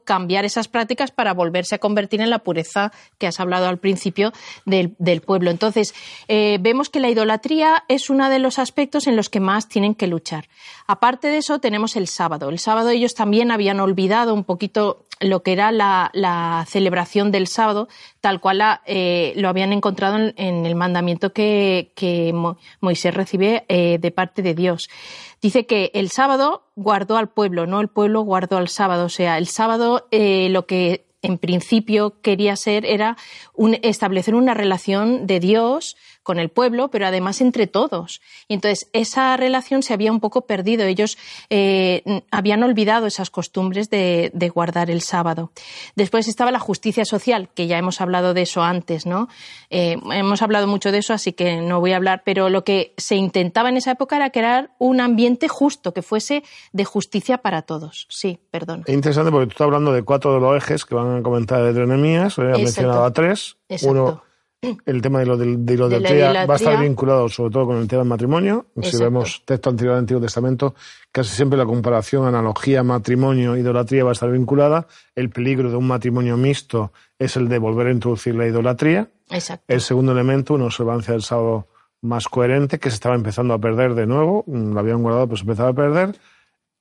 cambiar 0.04 0.46
esas 0.46 0.68
prácticas 0.68 1.12
para 1.12 1.34
volverse 1.34 1.76
a 1.76 1.80
convertir 1.80 2.22
en 2.22 2.30
la 2.30 2.40
pureza 2.40 2.92
que 3.18 3.28
has 3.28 3.40
hablado 3.40 3.68
al 3.68 3.78
principio 3.78 4.34
del, 4.66 4.94
pueblo. 5.22 5.52
Entonces, 5.52 5.94
vemos 6.28 6.90
que 6.90 7.00
la 7.00 7.10
idolatría 7.10 7.84
es 7.88 8.10
uno 8.10 8.30
de 8.30 8.40
los 8.40 8.60
aspectos 8.60 9.08
en 9.08 9.16
los 9.16 9.30
que 9.30 9.40
más 9.40 9.68
tienen 9.68 9.96
que 9.96 10.08
luchar. 10.08 10.48
Aparte 10.88 11.28
de 11.28 11.38
eso, 11.38 11.60
tenemos 11.60 11.96
el 11.96 12.08
sábado. 12.08 12.50
El 12.50 12.60
sábado 12.60 12.90
ellos 12.90 13.14
también 13.14 13.52
habían 13.52 13.80
olvidado 13.80 14.34
un 14.34 14.44
poquito 14.44 15.06
lo 15.20 15.44
que 15.44 15.54
era 15.54 15.72
la, 15.72 16.66
celebración 16.68 17.32
del 17.32 17.48
sábado, 17.48 17.88
tal 18.22 18.40
cual 18.40 18.62
eh, 18.86 19.34
lo 19.36 19.50
habían 19.50 19.74
encontrado 19.74 20.18
en, 20.36 20.66
el 20.66 20.76
mandamiento 20.76 21.34
que, 21.34 21.92
Moisés 22.82 23.14
recibe 23.14 23.66
eh, 23.68 23.98
de 24.00 24.12
parte 24.12 24.42
de 24.42 24.54
Dios. 24.54 24.90
Dice 25.44 25.66
que 25.66 25.92
el 25.94 26.10
sábado 26.10 26.64
guardó 26.78 27.18
al 27.18 27.28
pueblo, 27.28 27.68
no 27.68 27.82
el 27.82 27.90
pueblo 27.90 28.22
guardó 28.22 28.56
al 28.56 28.70
sábado. 28.70 29.04
O 29.04 29.10
sea, 29.10 29.38
el 29.38 29.48
sábado 29.48 30.08
eh, 30.10 30.48
lo 30.48 30.66
que 30.66 31.06
en 31.22 31.38
principio 31.38 32.22
quería 32.22 32.56
ser 32.56 32.86
era 32.86 33.18
establecer 33.82 34.36
una 34.36 34.54
relación 34.54 35.28
de 35.28 35.42
Dios 35.42 35.98
con 36.24 36.40
el 36.40 36.50
pueblo, 36.50 36.90
pero 36.90 37.06
además 37.06 37.42
entre 37.42 37.68
todos. 37.68 38.22
Y 38.48 38.56
entonces 38.56 38.90
esa 38.94 39.36
relación 39.38 39.84
se 39.84 39.94
había 39.94 40.12
un 40.12 40.20
poco 40.20 40.48
perdido. 40.48 40.86
Ellos 40.86 41.18
eh, 41.50 42.24
habían 42.32 42.64
olvidado 42.64 43.06
esas 43.06 43.30
costumbres 43.30 43.90
de, 43.90 44.32
guardar 44.54 44.92
el 44.92 45.02
sábado. 45.02 45.52
Después 45.96 46.28
estaba 46.28 46.52
la 46.52 46.60
justicia 46.60 47.06
social, 47.06 47.50
que 47.56 47.68
ya 47.68 47.78
hemos 47.78 48.02
hablado 48.02 48.34
de 48.34 48.44
eso 48.44 48.62
antes, 48.62 49.06
¿no? 49.06 49.30
Eh, 49.70 49.98
hemos 50.12 50.42
hablado 50.42 50.68
mucho 50.68 50.92
de 50.92 51.00
eso, 51.00 51.14
así 51.14 51.34
que 51.34 51.58
no 51.58 51.80
voy 51.80 51.94
a 51.94 51.96
hablar, 51.96 52.22
pero 52.24 52.50
lo 52.50 52.64
que 52.64 52.94
se 52.98 53.16
intentaba 53.16 53.70
en 53.70 53.78
esa 53.78 53.92
época 53.92 54.16
era 54.16 54.30
crear 54.30 54.72
un 54.78 55.02
ambiente 55.02 55.48
justo, 55.48 55.94
que 55.94 56.02
fuese 56.02 56.44
de 56.72 56.86
justicia 56.86 57.40
para 57.40 57.64
todos. 57.64 58.06
Sí, 58.10 58.40
perdón. 58.52 58.84
Es 58.86 58.94
interesante 58.94 59.32
porque 59.32 59.48
tú 59.48 59.52
estás 59.52 59.66
hablando 59.66 59.92
de 59.92 60.04
cuatro 60.04 60.34
de 60.34 60.40
los 60.40 60.56
ejes 60.56 60.86
que 60.86 60.96
van 60.96 61.18
a 61.18 61.24
comentar 61.24 61.64
de 61.64 61.74
Dronemías, 61.74 62.38
he 62.38 62.44
mencionado 62.44 63.06
a 63.06 63.12
tres. 63.12 63.58
Uno, 63.82 64.22
el 64.86 65.02
tema 65.02 65.20
de 65.20 65.26
lo 65.26 65.38
de, 65.38 65.58
de, 65.58 65.78
lo 65.78 65.90
va 65.90 66.54
a 66.54 66.56
estar 66.56 66.80
vinculado 66.80 67.30
sobre 67.30 67.52
todo 67.52 67.68
con 67.68 67.78
el 67.78 67.88
tema 67.88 68.02
del 68.02 68.10
matrimonio. 68.10 68.66
Si 68.82 68.98
vemos 68.98 69.44
texto 69.46 69.70
anterior 69.70 69.96
del 69.96 70.02
Antiguo 70.02 70.22
Testamento, 70.22 70.76
casi 71.12 71.36
siempre 71.36 71.58
la 71.58 71.66
comparación, 71.66 72.26
analogía, 72.26 72.84
matrimonio, 72.84 73.58
idolatría 73.58 74.04
va 74.04 74.12
a 74.12 74.14
estar 74.14 74.32
vinculada. 74.32 74.88
El 75.16 75.30
peligro 75.30 75.70
de 75.70 75.76
un 75.76 75.88
matrimonio 75.88 76.38
mixto 76.38 76.92
es 77.20 77.36
el 77.36 77.50
de 77.50 77.60
volver 77.60 77.88
a 77.88 77.92
introducir 77.92 78.36
la 78.36 78.48
idolatría. 78.48 79.10
Exacto. 79.30 79.66
El 79.68 79.82
segundo 79.82 80.12
elemento, 80.12 80.54
una 80.54 80.66
observancia 80.66 81.14
del 81.14 81.24
sábado 81.24 81.68
más 82.02 82.28
coherente, 82.28 82.80
que 82.80 82.90
se 82.90 82.96
estaba 82.96 83.16
empezando 83.16 83.54
a 83.54 83.60
perder 83.60 83.96
de 83.96 84.06
nuevo, 84.06 84.44
lo 84.48 84.80
habían 84.80 85.02
guardado, 85.02 85.28
pero 85.28 85.38
se 85.38 85.44
empezaba 85.44 85.70
a 85.70 85.74
perder. 85.74 86.16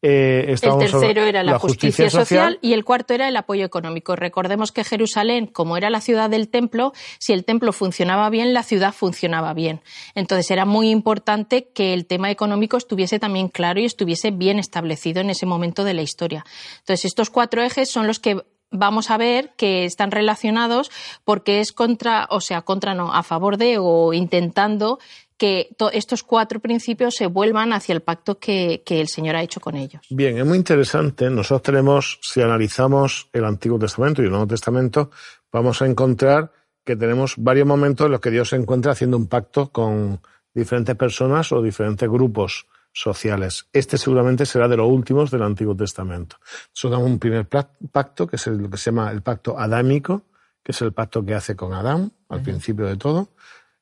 Eh, 0.05 0.47
el 0.49 0.61
tercero 0.61 1.23
era 1.23 1.45
la, 1.45 1.61
justicia, 1.61 2.11
social, 2.11 2.59
y 2.61 2.73
el 2.73 2.85
cuarto 2.85 3.15
era 3.15 3.29
el 3.29 3.37
apoyo 3.37 3.65
económico. 3.65 4.17
Recordemos 4.17 4.73
que 4.73 4.83
Jerusalén, 4.83 5.47
como 5.47 5.77
era 5.77 5.91
la 5.91 6.01
ciudad 6.01 6.29
del 6.29 6.49
templo, 6.49 6.93
si 7.21 7.33
el 7.33 7.45
templo 7.45 7.73
funcionaba 7.73 8.29
bien, 8.29 8.53
la 8.53 8.65
ciudad 8.65 8.93
funcionaba 8.93 9.55
bien. 9.55 9.81
Entonces 10.17 10.51
era 10.51 10.65
muy 10.65 10.91
importante 10.91 11.69
que 11.73 11.95
el 11.95 12.07
tema 12.07 12.33
económico 12.33 12.77
estuviese 12.77 13.21
también 13.21 13.47
claro 13.47 13.79
y 13.79 13.85
estuviese 13.85 14.33
bien 14.33 14.59
establecido 14.59 15.21
en 15.21 15.31
ese 15.31 15.47
momento 15.47 15.85
de 15.85 15.95
la 15.95 16.03
historia. 16.03 16.45
Entonces 16.81 17.05
estos 17.05 17.31
cuatro 17.31 17.63
ejes 17.63 17.89
son 17.89 18.09
los 18.09 18.19
que 18.19 18.43
vamos 18.73 19.11
a 19.11 19.19
ver 19.19 19.53
que 19.57 19.85
están 19.85 20.11
relacionados 20.11 20.91
porque 21.25 21.61
es 21.61 21.73
contra, 21.73 22.27
o 22.31 22.41
sea, 22.41 22.63
contra 22.63 22.95
no, 22.95 23.15
a 23.15 23.23
favor 23.23 23.59
de 23.59 23.77
o 23.79 24.13
intentando 24.13 24.99
que 25.43 25.75
estos 25.93 26.23
cuatro 26.23 26.61
principios 26.61 27.17
se 27.17 27.27
vuelvan 27.27 27.73
hacia 27.73 27.95
el 27.95 28.01
pacto 28.01 28.39
que, 28.39 28.81
el 28.87 29.09
Señor 29.09 29.35
ha 29.35 29.43
hecho 29.43 29.59
con 29.59 29.75
ellos. 29.75 30.01
Bien, 30.09 30.39
es 30.39 30.47
muy 30.47 30.57
interesante. 30.57 31.29
Nosotros 31.31 31.63
tenemos, 31.63 32.21
si 32.23 32.41
analizamos 32.41 33.29
el 33.33 33.45
Antiguo 33.45 33.77
Testamento 33.77 34.23
y 34.23 34.27
el 34.27 34.31
Nuevo 34.31 34.47
Testamento, 34.47 35.11
vamos 35.51 35.83
a 35.83 35.87
encontrar 35.87 36.53
que 36.85 36.95
tenemos 36.95 37.35
varios 37.39 37.67
momentos 37.67 38.05
en 38.05 38.13
los 38.13 38.21
que 38.21 38.31
Dios 38.31 38.51
se 38.51 38.55
encuentra 38.55 38.93
haciendo 38.93 39.17
un 39.17 39.27
pacto 39.27 39.73
con 39.73 40.21
diferentes 40.55 40.95
personas 40.95 41.51
o 41.51 41.61
diferentes 41.61 42.09
grupos 42.09 42.69
sociales. 42.93 43.67
Este 43.73 43.99
seguramente 43.99 44.47
será 44.47 44.69
de 44.69 44.77
los 44.77 44.89
últimos 44.89 45.33
del 45.33 45.43
Antiguo 45.43 45.75
Testamento. 45.75 46.37
Nosotros 46.69 47.01
damos 47.01 47.11
un 47.11 47.19
primer 47.19 47.49
pacto, 47.49 48.29
que 48.29 48.37
es 48.37 48.47
lo 48.47 48.71
que 48.71 48.77
se 48.77 48.93
llama 48.93 49.11
el 49.11 49.23
pacto 49.23 49.59
adámico, 49.59 50.23
que 50.63 50.71
es 50.71 50.81
el 50.83 50.93
pacto 50.93 51.25
que 51.25 51.35
hace 51.35 51.57
con 51.57 51.73
Adán 51.73 52.13
al 52.29 52.43
principio 52.43 52.87
de 52.87 52.97
todo. 52.97 53.31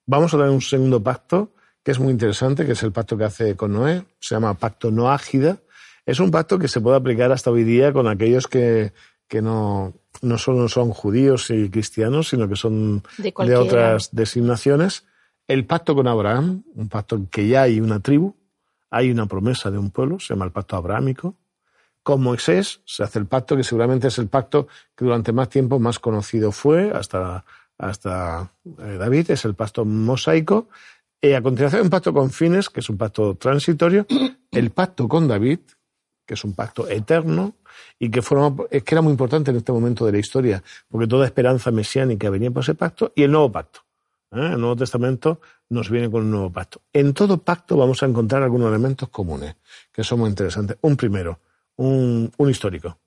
Vamos 0.07 0.35
a 0.35 0.38
dar 0.38 0.50
un 0.50 0.61
segundo 0.61 1.02
pacto 1.02 1.52
que 1.83 1.92
es 1.92 1.99
muy 1.99 2.12
interesante, 2.12 2.66
que 2.66 2.73
es 2.73 2.83
el 2.83 2.92
pacto 2.92 3.16
que 3.16 3.25
hace 3.25 3.57
con 3.57 3.73
Noé, 3.73 4.04
se 4.19 4.35
llama 4.35 4.54
Pacto 4.54 4.90
Noágida. 4.90 5.59
Es 6.04 6.21
un 6.21 6.30
pacto 6.30 6.59
que 6.59 6.69
se 6.69 6.80
puede 6.80 6.97
aplicar 6.97 7.33
hasta 7.33 7.50
hoy 7.50 7.64
día 7.64 7.92
con 7.92 8.07
aquellos 8.07 8.47
que, 8.47 8.92
que 9.28 9.40
no, 9.40 9.95
no 10.23 10.38
solo 10.38 10.69
son 10.69 10.90
judíos 10.90 11.50
y 11.50 11.71
cristianos, 11.71 12.28
sino 12.28 12.49
que 12.49 12.57
son 12.57 13.02
de, 13.19 13.57
otras 13.57 14.11
designaciones. 14.12 15.07
El 15.47 15.66
pacto 15.66 15.95
con 15.95 16.07
Abraham, 16.07 16.64
un 16.75 16.88
pacto 16.88 17.16
en 17.16 17.26
que 17.26 17.49
ya 17.49 17.62
hay 17.62 17.80
una 17.80 18.00
tribu, 18.00 18.35
hay 18.90 19.11
una 19.11 19.26
promesa 19.26 19.71
de 19.71 19.78
un 19.78 19.90
pueblo, 19.90 20.19
se 20.19 20.35
llama 20.35 20.45
el 20.45 20.52
pacto 20.52 20.76
abrahámico. 20.76 21.37
Con 22.02 22.23
Moisés 22.23 22.80
se 22.87 23.02
hace 23.02 23.19
el 23.19 23.26
pacto 23.26 23.57
que 23.57 23.62
seguramente 23.62 24.09
es 24.09 24.19
el 24.19 24.28
pacto 24.28 24.66
que 24.97 25.04
durante 25.04 25.33
más 25.33 25.49
tiempo 25.49 25.78
más 25.78 25.99
conocido 25.99 26.50
fue, 26.50 26.90
hasta 26.90 27.45
hasta 27.81 28.53
eh, 28.79 28.97
David, 28.99 29.31
es 29.31 29.45
el 29.45 29.55
pacto 29.55 29.85
mosaico. 29.85 30.69
Y 31.21 31.33
a 31.33 31.43
continuación, 31.43 31.83
un 31.83 31.91
pacto 31.91 32.13
con 32.13 32.31
fines, 32.31 32.69
que 32.69 32.81
es 32.81 32.89
un 32.89 32.97
pacto 32.97 33.35
transitorio. 33.35 34.07
El 34.51 34.71
pacto 34.71 35.07
con 35.07 35.29
David, 35.29 35.61
que 36.27 36.35
es 36.35 36.45
un 36.45 36.55
pacto 36.55 36.89
eterno 36.89 37.55
y 37.99 38.11
que, 38.11 38.21
forma, 38.21 38.65
es 38.71 38.83
que 38.83 38.95
era 38.95 39.03
muy 39.03 39.13
importante 39.13 39.51
en 39.51 39.59
este 39.59 39.71
momento 39.71 40.05
de 40.05 40.13
la 40.13 40.19
historia, 40.19 40.63
porque 40.89 41.07
toda 41.07 41.25
esperanza 41.25 41.71
mesiánica 41.71 42.29
venía 42.31 42.51
por 42.51 42.63
ese 42.63 42.75
pacto. 42.75 43.13
Y 43.15 43.23
el 43.23 43.31
nuevo 43.31 43.53
pacto. 43.53 43.81
¿eh? 44.33 44.51
El 44.53 44.61
Nuevo 44.61 44.77
Testamento 44.77 45.41
nos 45.69 45.89
viene 45.89 46.11
con 46.11 46.23
un 46.23 46.31
nuevo 46.33 46.51
pacto. 46.51 46.83
En 46.93 47.15
todo 47.15 47.39
pacto 47.39 47.77
vamos 47.77 48.03
a 48.03 48.07
encontrar 48.07 48.43
algunos 48.43 48.69
elementos 48.69 49.09
comunes, 49.11 49.57
que 49.93 50.03
son 50.03 50.21
muy 50.21 50.31
interesantes. 50.31 50.79
Un 50.81 50.97
primero, 50.97 51.39
un 51.77 52.31
histórico. 52.49 52.99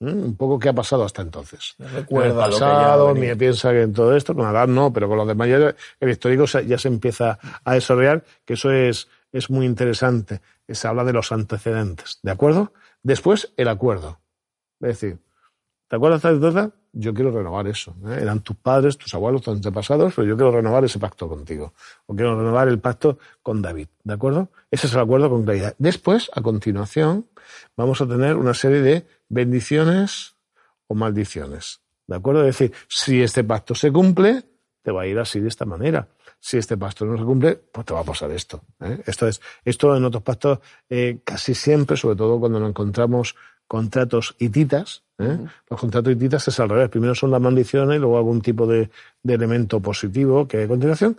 Un 0.00 0.36
poco 0.36 0.58
qué 0.58 0.68
ha 0.68 0.72
pasado 0.72 1.04
hasta 1.04 1.22
entonces. 1.22 1.74
Recuerda 1.78 2.46
el 2.46 2.50
pasado, 2.50 3.14
ni 3.14 3.34
piensa 3.34 3.70
que 3.70 3.82
en 3.82 3.92
todo 3.92 4.16
esto, 4.16 4.34
con 4.34 4.46
Adán 4.46 4.74
no, 4.74 4.92
pero 4.92 5.08
con 5.08 5.16
los 5.16 5.26
demás 5.26 5.48
ya, 5.48 5.74
el 6.00 6.10
histórico 6.10 6.44
ya 6.44 6.78
se 6.78 6.88
empieza 6.88 7.38
a 7.64 7.74
desarrollar, 7.74 8.24
que 8.44 8.54
eso 8.54 8.70
es, 8.70 9.08
es 9.32 9.50
muy 9.50 9.66
interesante. 9.66 10.40
Se 10.68 10.88
habla 10.88 11.04
de 11.04 11.12
los 11.12 11.32
antecedentes, 11.32 12.18
¿de 12.22 12.30
acuerdo? 12.32 12.72
Después, 13.02 13.52
el 13.56 13.68
acuerdo. 13.68 14.20
Es 14.80 15.00
decir, 15.00 15.18
¿te 15.94 15.96
acuerdas 15.96 16.40
de 16.40 16.48
esta 16.48 16.72
Yo 16.92 17.14
quiero 17.14 17.30
renovar 17.30 17.68
eso. 17.68 17.94
¿eh? 18.08 18.18
Eran 18.20 18.40
tus 18.40 18.56
padres, 18.56 18.98
tus 18.98 19.14
abuelos, 19.14 19.42
tus 19.42 19.54
antepasados, 19.54 20.12
pero 20.16 20.26
yo 20.26 20.34
quiero 20.34 20.50
renovar 20.50 20.84
ese 20.84 20.98
pacto 20.98 21.28
contigo. 21.28 21.72
O 22.06 22.16
quiero 22.16 22.36
renovar 22.36 22.66
el 22.66 22.80
pacto 22.80 23.18
con 23.44 23.62
David, 23.62 23.86
¿de 24.02 24.14
acuerdo? 24.14 24.48
Ese 24.72 24.88
es 24.88 24.92
el 24.92 24.98
acuerdo 24.98 25.30
con 25.30 25.44
claridad. 25.44 25.76
Después, 25.78 26.32
a 26.34 26.42
continuación, 26.42 27.28
vamos 27.76 28.00
a 28.00 28.08
tener 28.08 28.34
una 28.34 28.54
serie 28.54 28.80
de 28.80 29.06
bendiciones 29.28 30.34
o 30.88 30.96
maldiciones. 30.96 31.80
¿De 32.08 32.16
acuerdo? 32.16 32.40
Es 32.40 32.58
decir, 32.58 32.72
si 32.88 33.22
este 33.22 33.44
pacto 33.44 33.76
se 33.76 33.92
cumple, 33.92 34.42
te 34.82 34.90
va 34.90 35.02
a 35.02 35.06
ir 35.06 35.20
así 35.20 35.38
de 35.38 35.48
esta 35.48 35.64
manera. 35.64 36.08
Si 36.40 36.58
este 36.58 36.76
pacto 36.76 37.04
no 37.06 37.16
se 37.16 37.22
cumple, 37.22 37.54
pues 37.54 37.86
te 37.86 37.94
va 37.94 38.00
a 38.00 38.04
pasar 38.04 38.32
esto. 38.32 38.64
¿eh? 38.80 39.00
Esto 39.06 39.28
es, 39.28 39.40
esto 39.64 39.96
en 39.96 40.04
otros 40.04 40.24
pactos 40.24 40.58
eh, 40.90 41.20
casi 41.22 41.54
siempre, 41.54 41.96
sobre 41.96 42.16
todo 42.16 42.40
cuando 42.40 42.58
nos 42.58 42.70
encontramos 42.70 43.36
contratos 43.66 44.36
hititas, 44.38 45.02
¿eh? 45.18 45.38
los 45.70 45.80
contratos 45.80 46.12
hititas 46.12 46.46
es 46.48 46.60
al 46.60 46.68
revés. 46.68 46.88
Primero 46.88 47.14
son 47.14 47.30
las 47.30 47.40
maldiciones 47.40 47.96
y 47.96 48.00
luego 48.00 48.18
algún 48.18 48.40
tipo 48.40 48.66
de, 48.66 48.90
elemento 49.26 49.80
positivo 49.80 50.46
que 50.46 50.58
hay 50.58 50.64
a 50.64 50.68
continuación. 50.68 51.16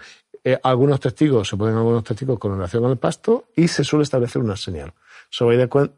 algunos 0.63 0.99
testigos, 0.99 1.49
se 1.49 1.57
ponen 1.57 1.75
algunos 1.75 2.03
testigos 2.03 2.39
con 2.39 2.53
relación 2.53 2.85
al 2.85 2.97
pacto 2.97 3.45
y 3.55 3.67
se 3.67 3.83
suele 3.83 4.03
establecer 4.03 4.41
una 4.41 4.55
señal 4.55 4.93
os 5.29 5.41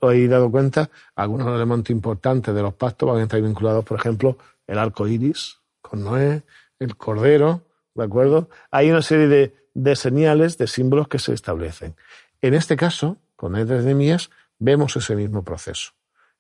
habéis 0.02 0.30
dado 0.30 0.52
cuenta, 0.52 0.90
algunos 1.16 1.48
elementos 1.48 1.90
importantes 1.90 2.54
de 2.54 2.62
los 2.62 2.74
pactos 2.74 3.10
van 3.10 3.20
a 3.20 3.24
estar 3.24 3.42
vinculados, 3.42 3.86
por 3.86 4.00
ejemplo, 4.00 4.38
el 4.66 4.78
arco 4.78 5.08
iris 5.08 5.58
con 5.82 6.04
Noé, 6.04 6.44
el 6.80 6.98
cordero, 6.98 7.62
¿de 7.96 8.04
acuerdo? 8.04 8.50
Hay 8.72 8.92
una 8.92 9.02
serie 9.02 9.28
de, 9.28 9.56
de 9.74 9.96
señales, 9.96 10.58
de 10.58 10.68
símbolos 10.68 11.08
que 11.08 11.20
se 11.20 11.34
establecen. 11.34 11.96
En 12.42 12.54
este 12.54 12.76
caso, 12.76 13.18
con 13.36 13.56
el 13.56 13.68
de 13.68 14.20
vemos 14.60 14.96
ese 14.96 15.16
mismo 15.16 15.44
proceso. 15.44 15.92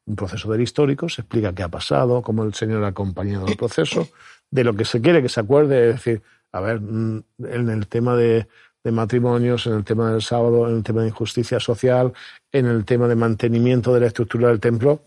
Un 0.07 0.15
proceso 0.15 0.51
del 0.51 0.61
histórico, 0.61 1.09
se 1.09 1.21
explica 1.21 1.53
qué 1.53 1.63
ha 1.63 1.69
pasado, 1.69 2.21
cómo 2.21 2.43
el 2.43 2.53
Señor 2.53 2.83
ha 2.83 2.87
acompañado 2.87 3.45
el 3.45 3.57
proceso, 3.57 4.07
de 4.49 4.63
lo 4.63 4.73
que 4.73 4.85
se 4.85 5.01
quiere 5.01 5.21
que 5.21 5.29
se 5.29 5.41
acuerde, 5.41 5.89
es 5.89 5.95
decir, 5.97 6.21
a 6.51 6.61
ver, 6.61 6.79
mm, 6.79 7.23
en 7.39 7.69
el 7.69 7.87
tema 7.87 8.15
de, 8.15 8.47
de 8.83 8.91
matrimonios, 8.91 9.67
en 9.67 9.73
el 9.73 9.83
tema 9.83 10.11
del 10.11 10.21
sábado, 10.21 10.69
en 10.69 10.77
el 10.77 10.83
tema 10.83 11.01
de 11.01 11.09
injusticia 11.09 11.59
social, 11.59 12.13
en 12.51 12.65
el 12.67 12.85
tema 12.85 13.07
de 13.07 13.15
mantenimiento 13.15 13.93
de 13.93 13.99
la 13.99 14.07
estructura 14.07 14.47
del 14.47 14.61
templo, 14.61 15.01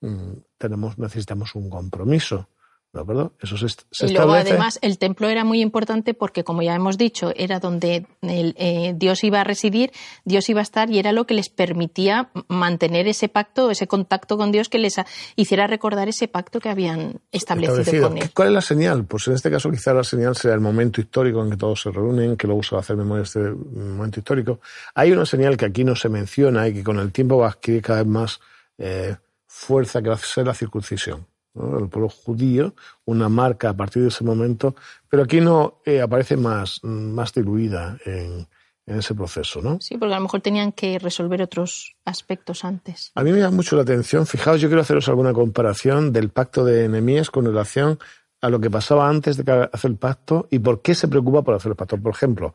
mm, 0.00 0.32
tenemos, 0.56 0.98
necesitamos 0.98 1.54
un 1.54 1.68
compromiso. 1.68 2.48
¿De 2.92 3.00
acuerdo? 3.00 3.32
Eso 3.40 3.56
se, 3.56 3.68
se 3.90 4.06
y 4.06 4.12
luego, 4.12 4.34
además, 4.34 4.78
el 4.82 4.98
templo 4.98 5.30
era 5.30 5.44
muy 5.44 5.62
importante 5.62 6.12
porque, 6.12 6.44
como 6.44 6.60
ya 6.60 6.74
hemos 6.74 6.98
dicho, 6.98 7.32
era 7.36 7.58
donde 7.58 8.06
eh, 8.20 8.92
Dios 8.94 9.24
iba 9.24 9.40
a 9.40 9.44
residir, 9.44 9.92
Dios 10.26 10.46
iba 10.50 10.60
a 10.60 10.62
estar 10.62 10.90
y 10.90 10.98
era 10.98 11.12
lo 11.12 11.26
que 11.26 11.32
les 11.32 11.48
permitía 11.48 12.28
mantener 12.48 13.08
ese 13.08 13.30
pacto, 13.30 13.70
ese 13.70 13.86
contacto 13.86 14.36
con 14.36 14.52
Dios 14.52 14.68
que 14.68 14.76
les 14.76 14.96
hiciera 15.36 15.66
recordar 15.66 16.10
ese 16.10 16.28
pacto 16.28 16.60
que 16.60 16.68
habían 16.68 17.20
establecido, 17.32 18.08
con 18.08 18.18
él. 18.18 18.30
¿Cuál 18.34 18.48
es 18.48 18.54
la 18.54 18.60
señal? 18.60 19.06
Pues 19.06 19.26
en 19.26 19.34
este 19.34 19.50
caso 19.50 19.70
quizá 19.70 19.94
la 19.94 20.04
señal 20.04 20.36
sea 20.36 20.52
el 20.52 20.60
momento 20.60 21.00
histórico 21.00 21.42
en 21.42 21.50
que 21.50 21.56
todos 21.56 21.80
se 21.80 21.90
reúnen, 21.90 22.36
que 22.36 22.46
luego 22.46 22.62
se 22.62 22.74
va 22.74 22.80
a 22.80 22.82
hacer 22.82 22.96
memoria 22.96 23.20
de 23.20 23.24
este 23.24 23.40
momento 23.40 24.20
histórico. 24.20 24.60
Hay 24.94 25.12
una 25.12 25.24
señal 25.24 25.56
que 25.56 25.64
aquí 25.64 25.82
no 25.82 25.96
se 25.96 26.10
menciona 26.10 26.68
y 26.68 26.74
que 26.74 26.84
con 26.84 26.98
el 26.98 27.10
tiempo 27.10 27.38
va 27.38 27.46
a 27.46 27.50
adquirir 27.52 27.80
cada 27.80 28.00
vez 28.00 28.08
más 28.08 28.40
eh, 28.76 29.16
fuerza, 29.46 30.02
que 30.02 30.10
va 30.10 30.16
a 30.16 30.18
ser 30.18 30.46
la 30.46 30.52
circuncisión 30.52 31.31
el 31.54 31.88
pueblo 31.88 32.08
judío, 32.08 32.74
una 33.04 33.28
marca 33.28 33.70
a 33.70 33.76
partir 33.76 34.02
de 34.02 34.08
ese 34.08 34.24
momento, 34.24 34.74
pero 35.08 35.24
aquí 35.24 35.40
no 35.40 35.80
eh, 35.84 36.00
aparece 36.00 36.36
más, 36.36 36.82
más 36.82 37.32
diluida 37.32 37.98
en, 38.06 38.46
en, 38.86 38.98
ese 38.98 39.14
proceso, 39.14 39.60
¿no? 39.60 39.78
Sí, 39.80 39.98
porque 39.98 40.14
a 40.14 40.18
lo 40.18 40.22
mejor 40.22 40.40
tenían 40.40 40.72
que 40.72 40.98
resolver 40.98 41.42
otros 41.42 41.94
aspectos 42.04 42.64
antes. 42.64 43.12
A 43.14 43.22
mí 43.22 43.32
me 43.32 43.40
llama 43.40 43.56
mucho 43.56 43.76
la 43.76 43.82
atención, 43.82 44.26
fijaos, 44.26 44.60
yo 44.60 44.68
quiero 44.68 44.82
haceros 44.82 45.08
alguna 45.08 45.32
comparación 45.32 46.12
del 46.12 46.30
pacto 46.30 46.64
de 46.64 46.88
Nehemías 46.88 47.30
con 47.30 47.44
relación 47.44 47.98
a 48.40 48.50
lo 48.50 48.60
que 48.60 48.70
pasaba 48.70 49.08
antes 49.08 49.36
de 49.36 49.68
hacer 49.72 49.90
el 49.92 49.96
pacto 49.96 50.48
y 50.50 50.58
por 50.58 50.82
qué 50.82 50.94
se 50.94 51.06
preocupa 51.06 51.42
por 51.42 51.54
hacer 51.54 51.70
el 51.70 51.76
pacto. 51.76 51.96
Por 51.96 52.12
ejemplo, 52.12 52.54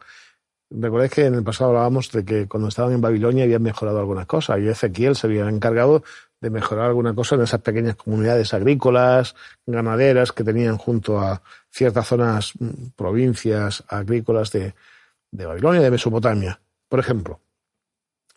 recordáis 0.70 1.12
que 1.12 1.26
en 1.26 1.36
el 1.36 1.44
pasado 1.44 1.72
hablábamos 1.72 2.12
de 2.12 2.26
que 2.26 2.48
cuando 2.48 2.70
estaban 2.70 2.94
en 2.94 3.02
Babilonia 3.02 3.44
habían 3.44 3.64
mejorado 3.64 4.00
algunas 4.00 4.26
cosas 4.26 4.60
y 4.60 4.68
Ezequiel 4.68 5.16
se 5.16 5.28
había 5.28 5.48
encargado 5.48 6.04
de 6.40 6.50
mejorar 6.50 6.88
alguna 6.88 7.16
cosa 7.16 7.36
en 7.36 7.42
esas 7.42 7.62
pequeñas 7.62 7.96
comunidades 7.96 8.54
agrícolas, 8.54 9.36
ganaderas 9.66 10.32
que 10.32 10.44
tenían 10.44 10.78
junto 10.78 11.20
a 11.20 11.42
ciertas 11.72 12.08
zonas, 12.08 12.54
mm, 12.60 12.90
provincias 12.96 13.84
agrícolas 13.88 14.52
de, 14.52 14.76
de 15.32 15.46
Babilonia, 15.46 15.82
de 15.82 15.92
Mesopotamia. 15.92 16.60
Por 16.88 17.00
ejemplo, 17.00 17.40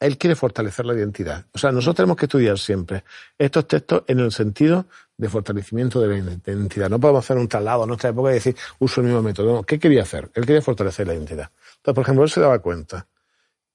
él 0.00 0.16
quiere 0.16 0.34
fortalecer 0.34 0.86
la 0.86 0.94
identidad. 0.94 1.44
O 1.52 1.58
sea, 1.58 1.72
nosotros 1.72 1.96
tenemos 1.96 2.16
que 2.16 2.24
estudiar 2.24 2.58
siempre 2.58 3.04
estos 3.38 3.68
textos 3.68 4.02
en 4.06 4.20
el 4.20 4.32
sentido 4.32 4.86
de 5.20 5.28
fortalecimiento 5.28 6.00
de 6.00 6.08
la 6.08 6.16
identidad. 6.46 6.88
No 6.88 6.98
podemos 6.98 7.22
hacer 7.22 7.36
un 7.36 7.46
traslado 7.46 7.82
a 7.82 7.86
nuestra 7.86 8.08
época 8.08 8.30
y 8.30 8.34
decir, 8.34 8.56
uso 8.78 9.02
el 9.02 9.08
mismo 9.08 9.20
método. 9.20 9.62
¿Qué 9.64 9.78
quería 9.78 10.02
hacer? 10.02 10.30
Él 10.32 10.46
quería 10.46 10.62
fortalecer 10.62 11.06
la 11.06 11.12
identidad. 11.14 11.50
Entonces, 11.76 11.94
por 11.94 12.02
ejemplo, 12.02 12.24
él 12.24 12.30
se 12.30 12.40
daba 12.40 12.58
cuenta 12.60 13.06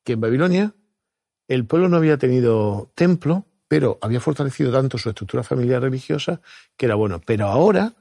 que 0.04 0.14
en 0.14 0.22
Babilonia 0.22 0.74
el 1.48 1.68
pueblo 1.68 1.88
no 1.88 1.98
había 1.98 2.18
tenido 2.18 2.92
templo, 2.96 3.46
pero 3.68 4.00
había 4.02 4.20
fortalecido 4.20 4.72
tanto 4.72 4.98
su 4.98 5.10
estructura 5.10 5.44
familiar 5.44 5.84
religiosa 5.84 6.42
que 6.75 6.88
era 6.88 6.96
bueno. 6.96 7.22
Pero 7.24 7.46
ahora 7.46 7.94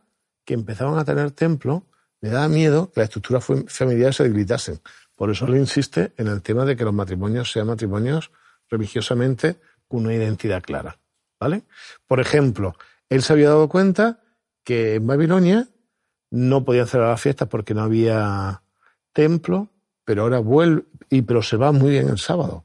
que 0.46 0.54
empezaban 0.54 0.98
a 0.98 1.04
tener 1.04 1.30
templo, 1.32 1.84
le 2.22 2.30
daba 2.30 2.48
miedo 2.48 2.90
que 2.92 3.00
la 3.00 3.04
estructura 3.04 3.42
familiar 3.42 4.14
se 4.14 4.22
debilitasen. 4.22 4.80
Por 5.16 5.30
eso 5.30 5.46
le 5.46 5.58
insiste 5.58 6.14
en 6.16 6.28
el 6.28 6.40
tema 6.40 6.64
de 6.64 6.76
que 6.76 6.84
los 6.84 6.94
matrimonios 6.94 7.52
sean 7.52 7.66
matrimonios 7.66 8.30
religiosamente 8.70 9.56
con 9.86 10.06
una 10.06 10.14
identidad 10.14 10.62
clara. 10.62 10.98
¿Vale? 11.38 11.64
Por 12.06 12.20
ejemplo, 12.20 12.74
él 13.08 13.23
se 13.23 13.32
había 13.32 13.49
dado 13.49 13.68
cuenta 13.68 14.20
que 14.64 14.96
en 14.96 15.06
Babilonia 15.06 15.68
no 16.30 16.64
podían 16.64 16.87
cerrar 16.87 17.11
las 17.11 17.20
fiestas 17.20 17.49
porque 17.49 17.75
no 17.75 17.82
había 17.82 18.62
templo, 19.12 19.70
pero 20.04 20.23
ahora 20.23 20.40
vuelve, 20.40 20.84
y 21.11 21.23
pero 21.23 21.42
se 21.42 21.56
va 21.56 21.73
muy 21.73 21.90
bien 21.90 22.08
el 22.08 22.18
sábado. 22.18 22.64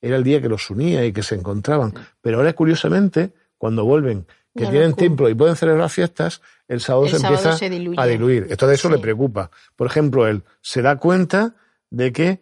Era 0.00 0.16
el 0.16 0.24
día 0.24 0.40
que 0.40 0.48
los 0.48 0.68
unía 0.70 1.04
y 1.04 1.12
que 1.12 1.22
se 1.22 1.34
encontraban. 1.34 1.94
Pero 2.20 2.38
ahora, 2.38 2.52
curiosamente, 2.54 3.32
cuando 3.56 3.84
vuelven, 3.84 4.26
que 4.54 4.66
tienen 4.66 4.94
templo 4.94 5.28
y 5.28 5.34
pueden 5.34 5.56
celebrar 5.56 5.88
fiestas, 5.88 6.42
el 6.68 6.80
sábado 6.80 7.08
se 7.08 7.16
empieza 7.16 7.56
a 7.96 8.06
diluir. 8.06 8.46
Entonces 8.50 8.78
eso 8.78 8.90
le 8.90 8.98
preocupa. 8.98 9.50
Por 9.76 9.86
ejemplo, 9.86 10.26
él 10.26 10.44
se 10.60 10.82
da 10.82 10.96
cuenta 10.96 11.54
de 11.90 12.12
que 12.12 12.40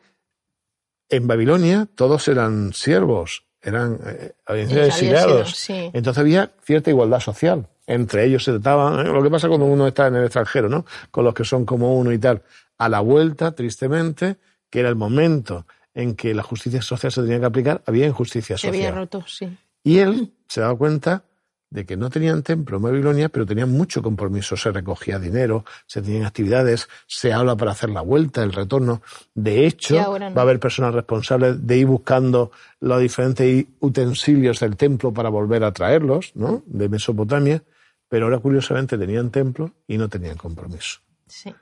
en 1.08 1.26
Babilonia 1.26 1.88
todos 1.94 2.26
eran 2.28 2.72
siervos, 2.72 3.44
eran 3.62 3.98
eh, 4.06 4.32
habían 4.46 4.68
sido 4.68 4.84
exiliados. 4.84 5.70
Entonces 5.70 6.18
había 6.18 6.50
cierta 6.62 6.90
igualdad 6.90 7.20
social. 7.20 7.66
Entre 7.86 8.24
ellos 8.24 8.44
se 8.44 8.52
trataban, 8.52 9.06
¿eh? 9.06 9.10
lo 9.10 9.22
que 9.22 9.30
pasa 9.30 9.48
cuando 9.48 9.66
uno 9.66 9.86
está 9.86 10.06
en 10.06 10.16
el 10.16 10.24
extranjero, 10.24 10.68
¿no? 10.68 10.86
Con 11.10 11.24
los 11.24 11.34
que 11.34 11.44
son 11.44 11.64
como 11.64 11.98
uno 11.98 12.12
y 12.12 12.18
tal. 12.18 12.42
A 12.78 12.88
la 12.88 13.00
vuelta, 13.00 13.52
tristemente, 13.52 14.36
que 14.70 14.80
era 14.80 14.88
el 14.88 14.94
momento 14.94 15.66
en 15.92 16.14
que 16.14 16.32
la 16.32 16.42
justicia 16.42 16.82
social 16.82 17.10
se 17.10 17.22
tenía 17.22 17.40
que 17.40 17.46
aplicar, 17.46 17.82
había 17.86 18.06
injusticia 18.06 18.56
social. 18.56 18.72
Se 18.72 18.78
había 18.78 18.92
roto, 18.92 19.24
sí. 19.26 19.56
Y 19.82 19.98
él 19.98 20.32
se 20.46 20.60
daba 20.60 20.76
cuenta 20.76 21.24
de 21.70 21.86
que 21.86 21.96
no 21.96 22.10
tenían 22.10 22.42
templo 22.42 22.76
en 22.76 22.82
Babilonia, 22.82 23.28
pero 23.28 23.46
tenían 23.46 23.70
mucho 23.70 24.02
compromiso. 24.02 24.56
Se 24.56 24.72
recogía 24.72 25.18
dinero, 25.18 25.64
se 25.86 26.02
tenían 26.02 26.26
actividades, 26.26 26.88
se 27.06 27.32
habla 27.32 27.56
para 27.56 27.70
hacer 27.70 27.90
la 27.90 28.00
vuelta, 28.00 28.42
el 28.42 28.52
retorno. 28.52 29.02
De 29.34 29.66
hecho, 29.66 29.96
va 29.96 30.40
a 30.40 30.42
haber 30.42 30.58
personas 30.58 30.92
responsables 30.92 31.64
de 31.64 31.78
ir 31.78 31.86
buscando 31.86 32.50
los 32.80 33.00
diferentes 33.00 33.66
utensilios 33.78 34.58
del 34.60 34.76
templo 34.76 35.12
para 35.12 35.28
volver 35.28 35.62
a 35.62 35.72
traerlos, 35.72 36.32
¿no? 36.34 36.62
De 36.66 36.88
Mesopotamia. 36.88 37.62
Pero 38.08 38.26
ahora, 38.26 38.38
curiosamente, 38.38 38.98
tenían 38.98 39.30
templo 39.30 39.72
y 39.86 39.96
no 39.96 40.08
tenían 40.08 40.36
compromiso. 40.36 40.98
Sí. 41.28 41.54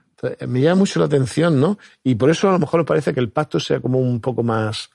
me 0.47 0.63
llama 0.63 0.81
mucho 0.81 0.99
la 0.99 1.05
atención, 1.05 1.61
¿no? 1.61 1.79
Y 2.03 2.15
por 2.15 2.31
eso 2.31 2.49
a 2.49 2.53
lo 2.53 2.59
mejor 2.59 2.87
parece 2.87 3.13
que 3.13 3.21
el 3.21 3.29
pacto 3.29 3.61
sea 3.61 3.81
como 3.81 3.99
un 3.99 4.21
poco 4.23 4.43
más, 4.43 4.89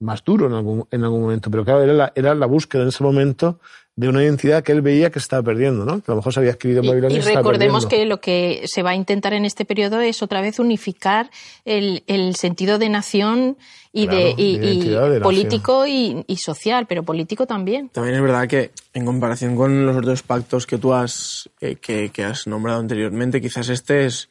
más 0.00 0.24
duro 0.24 0.46
en 0.46 0.52
algún, 0.54 0.86
en 0.90 1.04
algún 1.04 1.22
momento. 1.22 1.50
Pero 1.50 1.64
claro, 1.64 1.82
era 1.82 1.92
la, 1.92 2.12
era 2.14 2.34
la 2.34 2.46
búsqueda 2.46 2.82
en 2.82 2.88
ese 2.88 3.02
momento 3.02 3.58
de 3.96 4.08
una 4.08 4.24
identidad 4.24 4.64
que 4.64 4.72
él 4.72 4.82
veía 4.82 5.10
que 5.10 5.20
estaba 5.20 5.42
perdiendo, 5.42 5.84
¿no? 5.84 6.00
Que 6.00 6.10
a 6.10 6.14
lo 6.14 6.16
mejor 6.16 6.32
se 6.32 6.40
había 6.40 6.50
escrito 6.50 6.80
en 6.80 6.88
Babilonia. 6.88 7.16
Y, 7.16 7.20
y 7.20 7.34
recordemos 7.34 7.86
que 7.86 8.04
lo 8.06 8.20
que 8.20 8.62
se 8.66 8.82
va 8.82 8.90
a 8.90 8.94
intentar 8.96 9.34
en 9.34 9.44
este 9.44 9.64
periodo 9.64 10.00
es 10.00 10.20
otra 10.22 10.40
vez 10.40 10.58
unificar 10.58 11.30
el, 11.64 12.02
el 12.08 12.34
sentido 12.34 12.78
de 12.78 12.88
nación 12.88 13.56
y 13.92 14.08
de, 14.08 14.34
y, 14.36 15.20
político 15.20 15.86
y, 15.86 16.36
social, 16.36 16.86
pero 16.88 17.04
político 17.04 17.46
también. 17.46 17.88
También 17.90 18.16
es 18.16 18.22
verdad 18.22 18.48
que 18.48 18.72
en 18.92 19.04
comparación 19.04 19.54
con 19.54 19.86
los 19.86 19.96
otros 19.96 20.24
pactos 20.24 20.66
que 20.66 20.78
tú 20.78 20.92
has 20.92 21.48
eh, 21.60 21.76
que, 21.76 22.10
que, 22.10 22.24
has 22.24 22.48
nombrado 22.48 22.80
anteriormente, 22.80 23.40
quizás 23.40 23.68
este 23.68 24.06
es, 24.06 24.28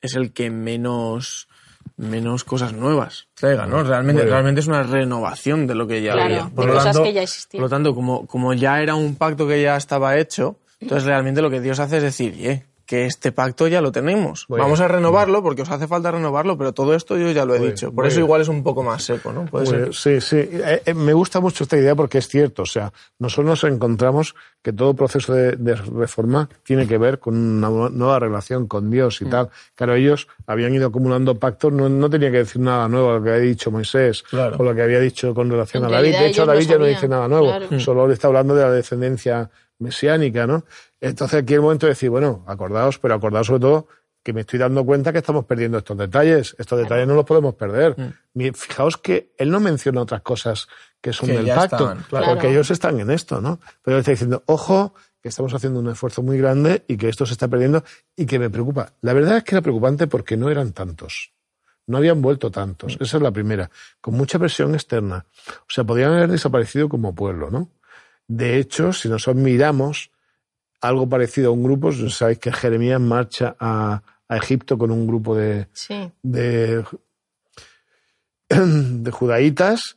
es 0.00 0.14
el 0.14 0.32
que 0.32 0.50
menos 0.50 1.48
menos 1.96 2.44
cosas 2.44 2.72
nuevas 2.72 3.28
traiga, 3.34 3.66
¿no? 3.66 3.82
Realmente, 3.82 4.24
realmente 4.24 4.60
es 4.60 4.66
una 4.66 4.82
renovación 4.82 5.66
de 5.66 5.74
lo 5.74 5.86
que 5.86 6.02
ya 6.02 6.12
había. 6.14 6.48
Por 6.48 6.66
lo, 6.66 6.82
tanto, 6.82 7.02
que 7.02 7.12
ya 7.12 7.24
por 7.52 7.60
lo 7.60 7.68
tanto, 7.68 7.94
como, 7.94 8.26
como 8.26 8.52
ya 8.52 8.80
era 8.80 8.94
un 8.94 9.14
pacto 9.16 9.46
que 9.46 9.62
ya 9.62 9.76
estaba 9.76 10.18
hecho, 10.18 10.58
entonces 10.80 11.04
realmente 11.04 11.40
lo 11.40 11.50
que 11.50 11.60
Dios 11.60 11.78
hace 11.78 11.98
es 11.98 12.02
decir, 12.02 12.34
eh, 12.38 12.64
que 12.86 13.06
este 13.06 13.32
pacto 13.32 13.66
ya 13.68 13.80
lo 13.80 13.92
tenemos. 13.92 14.46
Vamos 14.48 14.80
a 14.80 14.88
renovarlo 14.88 15.42
porque 15.42 15.62
os 15.62 15.70
hace 15.70 15.86
falta 15.86 16.10
renovarlo, 16.10 16.58
pero 16.58 16.72
todo 16.72 16.94
esto 16.94 17.16
yo 17.16 17.30
ya 17.30 17.44
lo 17.44 17.54
he 17.54 17.58
dicho. 17.58 17.92
Por 17.92 18.06
eso 18.06 18.20
igual 18.20 18.42
es 18.42 18.48
un 18.48 18.62
poco 18.62 18.82
más 18.82 19.02
seco, 19.02 19.32
¿no? 19.32 19.46
Sí, 19.92 20.20
sí. 20.20 20.36
Eh, 20.36 20.82
eh, 20.84 20.94
me 20.94 21.12
gusta 21.12 21.40
mucho 21.40 21.64
esta 21.64 21.76
idea 21.76 21.94
porque 21.94 22.18
es 22.18 22.28
cierto. 22.28 22.62
O 22.62 22.66
sea, 22.66 22.92
nosotros 23.18 23.46
nos 23.46 23.64
encontramos 23.64 24.34
que 24.62 24.72
todo 24.72 24.94
proceso 24.94 25.32
de, 25.32 25.74
reforma 25.74 26.48
tiene 26.62 26.86
que 26.86 26.98
ver 26.98 27.18
con 27.18 27.36
una 27.36 27.68
nueva 27.90 28.18
relación 28.18 28.66
con 28.66 28.90
Dios 28.90 29.20
y 29.20 29.26
mm. 29.26 29.30
tal. 29.30 29.50
Claro, 29.74 29.94
ellos 29.94 30.28
habían 30.46 30.74
ido 30.74 30.88
acumulando 30.88 31.38
pactos, 31.38 31.72
no, 31.72 31.88
no 31.88 32.10
tenía 32.10 32.30
que 32.30 32.38
decir 32.38 32.60
nada 32.60 32.88
nuevo 32.88 33.10
a 33.10 33.14
lo 33.14 33.22
que 33.22 33.30
había 33.30 33.42
dicho 33.42 33.70
Moisés 33.70 34.24
o 34.32 34.62
lo 34.62 34.74
que 34.74 34.82
había 34.82 35.00
dicho 35.00 35.34
con 35.34 35.50
relación 35.50 35.84
a 35.84 35.88
David. 35.88 36.12
De 36.12 36.26
hecho, 36.28 36.46
David 36.46 36.68
ya 36.68 36.78
no 36.78 36.84
dice 36.84 37.08
nada 37.08 37.28
nuevo, 37.28 37.50
solo 37.78 38.06
le 38.06 38.14
está 38.14 38.28
hablando 38.28 38.54
de 38.54 38.62
la 38.62 38.70
descendencia 38.70 39.50
mesiánica, 39.78 40.46
¿no? 40.46 40.64
Entonces 41.00 41.42
aquí 41.42 41.54
el 41.54 41.60
momento 41.60 41.86
de 41.86 41.92
decir, 41.92 42.10
bueno, 42.10 42.44
acordaos, 42.46 42.98
pero 42.98 43.14
acordaos 43.14 43.46
sobre 43.46 43.60
todo 43.60 43.88
que 44.24 44.32
me 44.32 44.40
estoy 44.40 44.58
dando 44.58 44.84
cuenta 44.84 45.12
que 45.12 45.18
estamos 45.18 45.44
perdiendo 45.44 45.76
estos 45.78 45.98
detalles. 45.98 46.56
Estos 46.58 46.78
detalles 46.78 47.06
no 47.06 47.14
los 47.14 47.26
podemos 47.26 47.54
perder. 47.54 47.94
Mm. 48.34 48.54
Fijaos 48.54 48.96
que 48.96 49.34
él 49.36 49.50
no 49.50 49.60
menciona 49.60 50.00
otras 50.00 50.22
cosas 50.22 50.66
que 51.00 51.12
son 51.12 51.28
del 51.28 51.46
pacto, 51.46 51.94
porque 52.08 52.48
ellos 52.48 52.70
están 52.70 52.98
en 52.98 53.10
esto, 53.10 53.42
¿no? 53.42 53.60
Pero 53.82 53.98
él 53.98 54.00
está 54.00 54.12
diciendo, 54.12 54.42
ojo, 54.46 54.94
que 55.22 55.28
estamos 55.28 55.52
haciendo 55.52 55.80
un 55.80 55.90
esfuerzo 55.90 56.22
muy 56.22 56.38
grande 56.38 56.84
y 56.88 56.96
que 56.96 57.10
esto 57.10 57.26
se 57.26 57.32
está 57.32 57.48
perdiendo 57.48 57.84
y 58.16 58.24
que 58.24 58.38
me 58.38 58.48
preocupa. 58.48 58.94
La 59.02 59.12
verdad 59.12 59.36
es 59.36 59.44
que 59.44 59.54
era 59.54 59.62
preocupante 59.62 60.06
porque 60.06 60.38
no 60.38 60.48
eran 60.48 60.72
tantos. 60.72 61.32
No 61.86 61.98
habían 61.98 62.22
vuelto 62.22 62.50
tantos. 62.50 62.98
Mm. 62.98 63.02
Esa 63.02 63.16
es 63.18 63.22
la 63.22 63.30
primera. 63.30 63.70
Con 64.00 64.14
mucha 64.14 64.38
presión 64.38 64.74
externa. 64.74 65.26
O 65.48 65.68
sea, 65.68 65.84
podrían 65.84 66.14
haber 66.14 66.30
desaparecido 66.30 66.88
como 66.88 67.14
pueblo, 67.14 67.50
¿no? 67.50 67.68
De 68.26 68.58
hecho, 68.58 68.92
si 68.92 69.08
nosotros 69.08 69.42
miramos 69.42 70.10
algo 70.80 71.08
parecido 71.08 71.50
a 71.50 71.52
un 71.52 71.62
grupo, 71.62 71.92
sabéis 71.92 72.38
que 72.38 72.52
Jeremías 72.52 73.00
marcha 73.00 73.56
a, 73.58 74.02
Egipto 74.28 74.76
con 74.76 74.90
un 74.90 75.06
grupo 75.06 75.36
de, 75.36 75.68
de, 76.22 76.84
de 78.48 79.10
judaítas. 79.12 79.96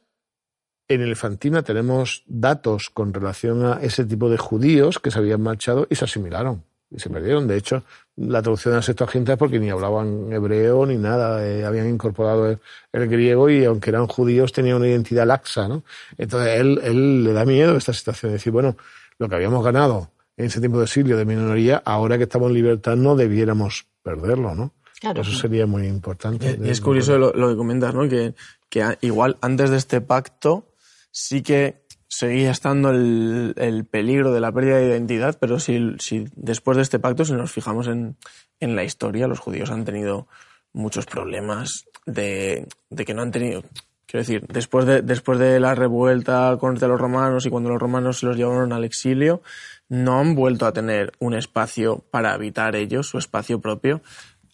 En 0.88 1.02
Elefantina 1.02 1.64
tenemos 1.64 2.24
datos 2.28 2.92
con 2.94 3.14
relación 3.14 3.66
a 3.66 3.80
ese 3.82 4.06
tipo 4.06 4.30
de 4.30 4.38
judíos 4.38 5.00
que 5.00 5.10
se 5.10 5.18
habían 5.18 5.42
marchado 5.42 5.88
y 5.90 5.96
se 5.96 6.06
asimilaron 6.06 6.64
y 6.92 7.00
se 7.00 7.10
perdieron. 7.10 7.48
De 7.48 7.58
hecho, 7.58 7.84
la 8.18 8.42
traducción 8.42 8.74
de 8.74 8.78
las 8.78 8.90
es 8.90 9.38
porque 9.38 9.60
ni 9.60 9.70
hablaban 9.70 10.32
hebreo 10.34 10.86
ni 10.86 10.98
nada, 10.98 11.48
eh, 11.48 11.64
habían 11.64 11.88
incorporado 11.88 12.50
el, 12.92 13.08
griego 13.08 13.50
y 13.50 13.64
aunque 13.64 13.92
eran 13.92 14.08
judíos 14.08 14.52
tenían 14.52 14.78
una 14.78 14.88
identidad 14.88 15.28
laxa, 15.28 15.68
¿no? 15.68 15.84
Entonces 16.18 16.60
él, 16.60 16.80
él 16.84 17.24
le 17.24 17.34
da 17.34 17.46
miedo 17.46 17.78
esta 17.78 17.94
situación, 17.94 18.32
de 18.32 18.34
decir, 18.34 18.52
bueno, 18.52 18.76
lo 19.20 19.30
que 19.30 19.36
habíamos 19.36 19.64
ganado 19.64 20.12
en 20.36 20.48
ese 20.48 20.60
tiempo 20.60 20.80
de 20.80 20.86
exilio 20.86 21.16
de 21.16 21.26
minoría, 21.26 21.82
ahora 21.86 22.18
que 22.18 22.24
estamos 22.24 22.50
en 22.50 22.56
libertad 22.56 22.96
no 22.96 23.16
debiéramos 23.16 23.86
perderlo, 24.02 24.56
¿no? 24.56 24.74
Eso 25.02 25.32
sería 25.32 25.68
muy 25.68 25.86
importante. 25.86 26.58
Y, 26.60 26.70
es 26.70 26.82
curioso 26.82 27.20
lo, 27.20 27.32
lo, 27.34 27.50
que 27.50 27.56
comentas, 27.56 27.94
¿no? 27.94 28.10
Que, 28.10 28.34
que 28.68 28.98
igual 29.02 29.38
antes 29.42 29.70
de 29.70 29.78
este 29.78 30.02
pacto 30.02 30.74
sí 31.12 31.44
que 31.44 31.86
seguía 32.08 32.52
estando 32.52 32.90
el, 32.90 33.54
el, 33.58 33.86
peligro 33.86 34.32
de 34.32 34.40
la 34.40 34.52
pérdida 34.52 34.78
de 34.78 34.88
identidad, 34.88 35.38
pero 35.40 35.60
si, 35.60 35.96
si 36.00 36.26
después 36.36 36.78
de 36.78 36.84
este 36.84 37.00
pacto, 37.00 37.26
si 37.26 37.34
nos 37.34 37.52
fijamos 37.52 37.88
en, 37.88 38.18
en, 38.60 38.76
la 38.76 38.84
historia, 38.84 39.28
los 39.28 39.40
judíos 39.40 39.72
han 39.72 39.86
tenido 39.86 40.28
muchos 40.74 41.06
problemas 41.06 41.86
de, 42.06 42.68
de 42.90 43.06
que 43.06 43.14
no 43.14 43.22
han 43.22 43.32
tenido, 43.32 43.64
quiero 44.06 44.22
decir, 44.22 44.46
después 44.48 44.86
de, 44.86 45.02
después 45.02 45.38
de 45.38 45.60
la 45.60 45.76
revuelta 45.76 46.58
contra 46.60 46.88
los 46.88 47.00
romanos 47.00 47.46
y 47.46 47.50
cuando 47.50 47.70
los 47.70 47.80
romanos 47.80 48.20
se 48.20 48.26
los 48.26 48.38
llevaron 48.38 48.74
al 48.74 48.86
exilio, 48.86 49.42
no 49.90 50.20
han 50.20 50.36
vuelto 50.36 50.66
a 50.66 50.74
tener 50.74 51.12
un 51.20 51.34
espacio 51.34 52.06
para 52.12 52.34
habitar 52.34 52.76
ellos, 52.76 53.08
su 53.08 53.18
espacio 53.18 53.60
propio, 53.60 54.02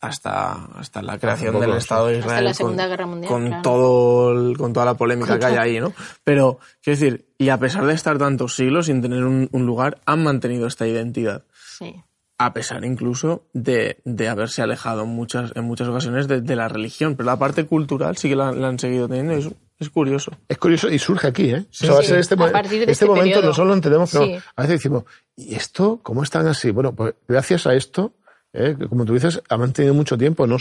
hasta, 0.08 0.66
hasta 0.76 1.02
la 1.02 1.18
creación 1.18 1.60
del 1.60 1.72
Estado 1.74 2.08
de 2.08 2.20
Israel. 2.20 2.46
la 2.46 2.54
Segunda 2.54 2.88
Guerra 2.88 3.06
Mundial. 3.06 3.32
Con, 3.32 3.62
todo 3.62 4.54
con 4.58 4.74
toda 4.74 4.86
la 4.86 4.94
polémica 4.96 5.40
que 5.40 5.46
hay 5.46 5.56
ahí, 5.58 5.80
¿no? 5.80 5.94
Pero, 6.24 6.60
quiero 6.84 7.00
decir, 7.00 7.26
y 7.38 7.50
a 7.50 7.58
pesar 7.58 7.86
de 7.86 7.94
estar 7.94 8.18
tantos 8.18 8.56
siglos 8.56 8.88
sin 8.88 9.02
tener 9.02 9.24
un, 9.24 9.50
lugar, 9.52 10.02
han 10.06 10.24
mantenido 10.24 10.68
esta 10.68 10.88
identidad. 10.88 11.44
Sí. 11.78 11.96
a 12.38 12.52
pesar 12.54 12.84
incluso 12.86 13.48
de, 13.54 14.00
de 14.06 14.28
haberse 14.28 14.62
alejado 14.62 15.04
en 15.04 15.10
muchas, 15.10 15.52
en 15.56 15.64
muchas 15.64 15.88
ocasiones 15.88 16.28
de, 16.28 16.42
de 16.42 16.56
la 16.56 16.68
religión. 16.68 17.16
Pero 17.16 17.28
la 17.28 17.38
parte 17.40 17.66
cultural 17.66 18.18
sí 18.18 18.28
que 18.30 18.36
la, 18.36 18.52
la 18.52 18.68
han 18.68 18.80
seguido 18.80 19.08
teniendo. 19.08 19.34
Es, 19.34 19.50
es 19.80 19.90
curioso. 19.90 20.32
Es 20.50 20.58
curioso 20.58 20.90
y 20.90 21.00
surge 21.00 21.28
aquí, 21.28 21.50
¿eh? 21.52 21.66
Sí, 21.72 21.86
O 21.86 21.88
sea, 21.88 21.94
va 21.94 22.00
a 22.00 22.02
sí, 22.04 22.10
ser 22.10 22.20
este, 22.20 22.34
a 22.34 22.38
mo- 22.38 22.52
partir 22.52 22.72
de 22.72 22.80
este 22.82 22.92
este 22.92 23.06
momento 23.06 23.24
periodo. 23.36 23.48
nosotros 23.48 23.68
lo 23.68 23.74
entendemos, 23.74 24.12
pero 24.12 24.26
Sí. 24.26 24.36
a 24.56 24.62
veces 24.62 24.80
decimos, 24.80 25.04
¿y 25.38 25.56
esto 25.56 26.00
cómo 26.04 26.24
están 26.24 26.46
así? 26.48 26.72
Bueno, 26.72 26.94
pues 26.94 27.16
gracias 27.28 27.66
a 27.68 27.74
esto, 27.74 28.14
¿eh? 28.54 28.76
como 28.90 29.06
tú 29.06 29.14
dices, 29.14 29.42
ha 29.50 29.58
mantenido 29.58 29.94
mucho 29.94 30.18
tiempo, 30.18 30.48
no 30.48 30.58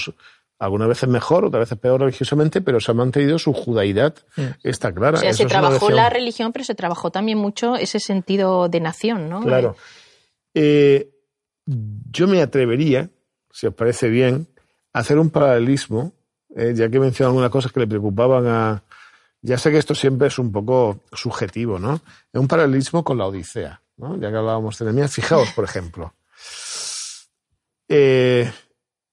algunas 0.58 0.88
veces 0.88 1.08
mejor, 1.08 1.44
otras 1.44 1.62
veces 1.62 1.78
peor 1.78 2.00
religiosamente, 2.00 2.60
pero 2.60 2.78
se 2.78 2.92
ha 2.92 2.94
mantenido 2.94 3.38
su 3.38 3.52
judaidad, 3.52 4.14
está 4.62 4.92
clara. 4.92 5.18
O 5.18 5.20
sea, 5.20 5.30
Eso 5.30 5.42
se 5.42 5.48
trabajó 5.48 5.90
la 5.90 6.08
religión, 6.08 6.52
pero 6.52 6.64
se 6.64 6.76
trabajó 6.76 7.10
también 7.10 7.38
mucho 7.38 7.74
ese 7.74 7.98
sentido 7.98 8.68
de 8.68 8.80
nación, 8.80 9.28
¿no? 9.28 9.42
Claro. 9.42 9.76
Eh, 10.54 11.10
yo 11.66 12.28
me 12.28 12.42
atrevería, 12.42 13.10
si 13.50 13.66
os 13.66 13.74
parece 13.74 14.08
bien, 14.08 14.46
a 14.92 15.00
hacer 15.00 15.18
un 15.18 15.30
paralelismo, 15.30 16.12
eh, 16.54 16.74
ya 16.76 16.88
que 16.88 16.98
he 16.98 17.00
mencionado 17.00 17.30
algunas 17.30 17.50
cosas 17.50 17.72
que 17.72 17.80
le 17.80 17.86
preocupaban 17.86 18.46
a... 18.46 18.84
Ya 19.40 19.58
sé 19.58 19.72
que 19.72 19.78
esto 19.78 19.96
siempre 19.96 20.28
es 20.28 20.38
un 20.38 20.52
poco 20.52 21.00
subjetivo, 21.12 21.80
¿no? 21.80 21.94
Es 22.32 22.40
un 22.40 22.46
paralelismo 22.46 23.02
con 23.02 23.18
la 23.18 23.26
Odisea, 23.26 23.82
¿no? 23.96 24.14
Ya 24.20 24.30
que 24.30 24.36
hablábamos 24.36 24.78
de 24.78 24.84
Nehemías, 24.84 25.12
fijaos, 25.12 25.50
por 25.50 25.64
ejemplo. 25.64 26.14
Eh, 27.94 28.50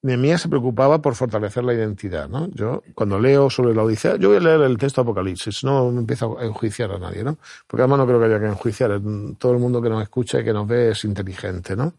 Nehemías 0.04 0.40
se 0.40 0.48
preocupaba 0.48 1.02
por 1.02 1.14
fortalecer 1.14 1.66
la 1.66 1.74
identidad, 1.74 2.30
¿no? 2.30 2.48
Yo, 2.52 2.82
cuando 2.96 3.20
leo 3.20 3.50
sobre 3.50 3.76
la 3.76 3.84
Odisea, 3.84 4.16
yo 4.16 4.30
voy 4.30 4.38
a 4.38 4.40
leer 4.40 4.62
el 4.62 4.78
texto 4.78 5.02
Apocalipsis, 5.02 5.66
no 5.66 5.92
me 5.92 6.00
empiezo 6.00 6.40
a 6.40 6.46
enjuiciar 6.46 6.90
a 6.94 6.98
nadie, 6.98 7.26
¿no? 7.26 7.38
Porque 7.68 7.82
además 7.82 8.00
no 8.00 8.08
creo 8.08 8.20
que 8.20 8.26
haya 8.28 8.40
que 8.40 8.46
enjuiciar, 8.46 9.02
todo 9.38 9.52
el 9.52 9.60
mundo 9.60 9.82
que 9.82 9.90
nos 9.90 10.02
escucha 10.02 10.40
y 10.40 10.46
que 10.46 10.54
nos 10.54 10.66
ve 10.66 10.92
es 10.92 11.04
inteligente, 11.04 11.76
¿no? 11.76 11.94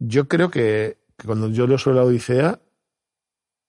Yo 0.00 0.26
creo 0.26 0.50
que, 0.50 0.98
cuando 1.24 1.48
yo 1.48 1.68
leo 1.68 1.78
sobre 1.78 1.98
la 1.98 2.02
Odisea, 2.02 2.58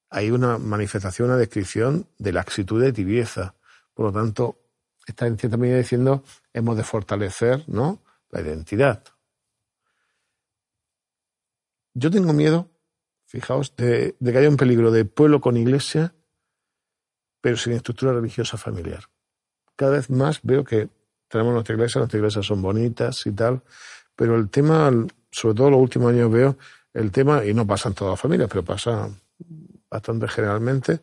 hay 0.10 0.32
una 0.32 0.58
manifestación, 0.58 1.30
una 1.30 1.38
descripción 1.38 2.08
de 2.18 2.34
laxitud 2.34 2.82
de 2.82 2.92
tibieza. 2.92 3.54
Por 3.94 4.08
lo 4.08 4.12
tanto, 4.12 4.58
está 5.06 5.28
en 5.28 5.38
cierta 5.38 5.58
medida 5.58 5.78
diciendo, 5.78 6.24
hemos 6.54 6.76
de 6.76 6.84
fortalecer, 6.84 7.64
¿no? 7.68 8.00
La 8.32 8.42
identidad. 8.42 9.04
Yo 11.94 12.10
tengo 12.12 12.34
miedo, 12.34 12.70
fijaos, 13.26 13.76
de, 13.76 14.16
de 14.20 14.32
que 14.32 14.38
haya 14.38 14.50
un 14.50 14.58
peligro 14.58 14.92
de 14.92 15.06
pueblo 15.06 15.42
con 15.42 15.58
iglesia, 15.58 16.14
pero 17.42 17.58
sin 17.58 17.74
estructura 17.74 18.14
religiosa 18.14 18.58
familiar. 18.58 19.04
Cada 19.76 19.94
vez 19.94 20.10
más 20.10 20.40
veo 20.44 20.64
que 20.64 20.90
tenemos 21.28 21.54
nuestra 21.54 21.76
iglesia, 21.76 22.00
nuestras 22.00 22.20
iglesias 22.20 22.46
son 22.46 22.62
bonitas 22.62 23.26
y 23.26 23.32
tal, 23.32 23.62
pero 24.16 24.36
el 24.36 24.50
tema, 24.50 24.92
sobre 25.32 25.56
todo 25.56 25.72
los 25.72 25.82
últimos 25.82 26.12
años 26.12 26.32
veo, 26.32 26.58
el 26.94 27.12
tema, 27.12 27.44
y 27.44 27.54
no 27.54 27.66
pasa 27.66 27.90
en 27.90 27.96
todas 27.96 28.14
las 28.14 28.22
familias, 28.22 28.48
pero 28.50 28.64
pasa 28.64 29.10
bastante 29.90 30.28
generalmente, 30.28 31.02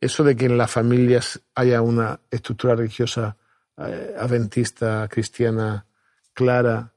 eso 0.00 0.22
de 0.24 0.36
que 0.36 0.46
en 0.46 0.56
las 0.56 0.70
familias 0.70 1.40
haya 1.54 1.82
una 1.82 2.20
estructura 2.30 2.76
religiosa 2.76 3.36
eh, 3.76 4.14
adventista, 4.18 5.08
cristiana, 5.08 5.86
clara, 6.32 6.93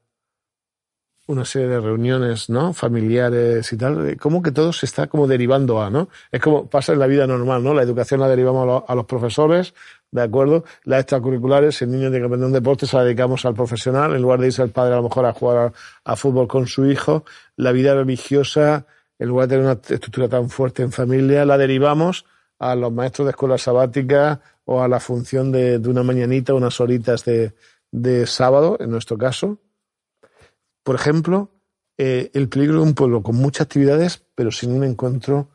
una 1.28 1.46
serie 1.46 1.68
de 1.68 1.80
reuniones, 1.80 2.50
¿no? 2.50 2.74
Familiares 2.74 3.72
y 3.74 3.78
tal, 3.78 4.18
como 4.18 4.42
que 4.42 4.52
todo 4.52 4.72
se 4.74 4.86
está 4.86 5.08
como 5.08 5.28
derivando 5.28 5.82
a, 5.82 5.90
¿no? 5.90 6.10
Es 6.32 6.42
como 6.42 6.70
pasa 6.70 6.94
en 6.94 7.00
la 7.00 7.08
vida 7.08 7.28
normal, 7.28 7.64
¿no? 7.64 7.74
La 7.74 7.84
educación 7.84 8.20
la 8.22 8.28
derivamos 8.30 8.64
a, 8.64 8.66
lo- 8.66 8.86
a 8.88 8.96
los 8.96 9.06
profesores, 9.06 9.74
¿de 10.10 10.22
acuerdo? 10.22 10.64
Las 10.86 11.02
extracurriculares, 11.02 11.76
si 11.78 11.84
el 11.86 11.92
niño 11.92 12.04
tiene 12.10 12.20
que 12.20 12.26
aprender 12.26 12.48
un 12.48 12.54
deporte, 12.54 12.86
se 12.88 12.96
la 12.96 13.04
dedicamos 13.04 13.46
al 13.46 13.54
profesional, 13.54 14.16
en 14.16 14.22
lugar 14.22 14.40
de 14.40 14.48
irse 14.48 14.64
el 14.64 14.70
padre 14.70 14.94
a 14.94 14.98
lo 14.98 15.04
mejor 15.04 15.26
a 15.26 15.34
jugar 15.34 15.74
a, 16.06 16.12
a 16.12 16.16
fútbol 16.16 16.48
con 16.48 16.66
su 16.66 16.86
hijo. 16.86 17.26
La 17.58 17.72
vida 17.74 17.94
religiosa, 17.94 18.86
en 19.20 19.28
lugar 19.28 19.48
de 19.48 19.56
tener 19.58 19.66
una 19.70 19.80
estructura 19.82 20.30
tan 20.30 20.50
fuerte 20.50 20.82
en 20.84 20.92
familia, 20.92 21.44
la 21.46 21.58
derivamos 21.58 22.26
a 22.60 22.74
los 22.76 22.92
maestros 22.92 23.26
de 23.26 23.32
escuela 23.32 23.58
sabática 23.58 24.40
o 24.66 24.82
a 24.82 24.88
la 24.88 25.00
función 25.00 25.52
de, 25.52 25.80
de 25.80 25.90
una 25.90 26.04
mañanita, 26.04 26.54
unas 26.54 26.80
horitas 26.80 27.24
de, 27.26 27.54
de 27.92 28.26
sábado, 28.28 28.78
en 28.80 28.90
nuestro 28.92 29.18
caso. 29.18 29.60
Por 30.88 30.96
ejemplo, 30.96 31.50
eh, 31.98 32.32
el 32.34 32.48
peligro 32.48 32.76
de 32.76 32.84
un 32.84 32.94
pueblo 32.94 33.22
con 33.22 33.36
muchas 33.36 33.66
actividades, 33.66 34.24
pero 34.34 34.54
sin 34.54 34.72
un 34.72 34.86
encuentro 34.86 35.50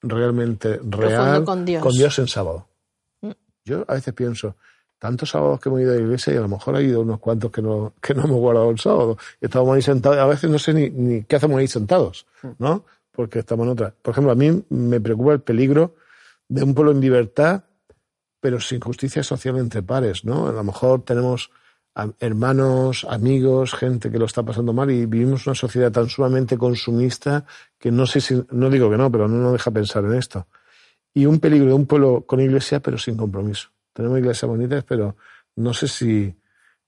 realmente 0.00 0.78
real 0.88 1.42
con 1.42 1.64
Dios. 1.64 2.16
en 2.20 2.28
sábado. 2.28 2.68
Mm. 3.20 3.32
Yo 3.64 3.84
a 3.88 3.94
veces 3.94 4.14
pienso, 4.14 4.54
tantos 5.00 5.30
sábados 5.30 5.58
que 5.58 5.68
hemos 5.68 5.80
ido 5.80 5.90
a 5.90 5.96
la 5.96 6.02
iglesia 6.02 6.32
y 6.32 6.36
a 6.36 6.42
lo 6.42 6.46
mejor 6.46 6.76
ha 6.76 6.80
ido 6.80 7.00
unos 7.00 7.18
cuantos 7.18 7.50
que 7.50 7.60
no, 7.60 7.94
que 8.00 8.14
no 8.14 8.22
hemos 8.22 8.38
guardado 8.38 8.70
el 8.70 8.78
sábado. 8.78 9.18
Y 9.40 9.46
estamos 9.46 9.74
ahí 9.74 9.82
sentados, 9.82 10.16
a 10.16 10.26
veces 10.26 10.48
no 10.48 10.60
sé 10.60 10.72
ni, 10.72 10.90
ni 10.90 11.24
qué 11.24 11.34
hacemos 11.34 11.58
ahí 11.58 11.66
sentados, 11.66 12.28
¿no? 12.60 12.84
Porque 13.10 13.40
estamos 13.40 13.66
en 13.66 13.72
otra. 13.72 13.92
Por 14.00 14.12
ejemplo, 14.12 14.30
a 14.30 14.36
mí 14.36 14.62
me 14.68 15.00
preocupa 15.00 15.32
el 15.32 15.40
peligro 15.40 15.96
de 16.46 16.62
un 16.62 16.72
pueblo 16.72 16.92
en 16.92 17.00
libertad, 17.00 17.64
pero 18.38 18.60
sin 18.60 18.78
justicia 18.78 19.24
social 19.24 19.58
entre 19.58 19.82
pares, 19.82 20.24
¿no? 20.24 20.46
A 20.46 20.52
lo 20.52 20.62
mejor 20.62 21.02
tenemos 21.02 21.50
hermanos, 22.20 23.06
amigos, 23.08 23.74
gente 23.74 24.10
que 24.10 24.18
lo 24.18 24.26
está 24.26 24.42
pasando 24.42 24.72
mal 24.72 24.90
y 24.90 25.06
vivimos 25.06 25.46
una 25.46 25.54
sociedad 25.54 25.90
tan 25.90 26.08
sumamente 26.08 26.56
consumista 26.56 27.44
que 27.78 27.90
no 27.90 28.06
sé 28.06 28.20
si, 28.20 28.42
no 28.50 28.70
digo 28.70 28.90
que 28.90 28.96
no, 28.96 29.10
pero 29.10 29.26
no 29.28 29.38
nos 29.38 29.52
deja 29.52 29.70
pensar 29.70 30.04
en 30.04 30.14
esto. 30.14 30.46
Y 31.12 31.26
un 31.26 31.40
peligro 31.40 31.68
de 31.68 31.74
un 31.74 31.86
pueblo 31.86 32.24
con 32.26 32.40
iglesia, 32.40 32.80
pero 32.80 32.98
sin 32.98 33.16
compromiso. 33.16 33.70
Tenemos 33.92 34.18
iglesias 34.18 34.48
bonitas, 34.48 34.84
pero 34.84 35.16
no 35.56 35.74
sé 35.74 35.88
si 35.88 36.34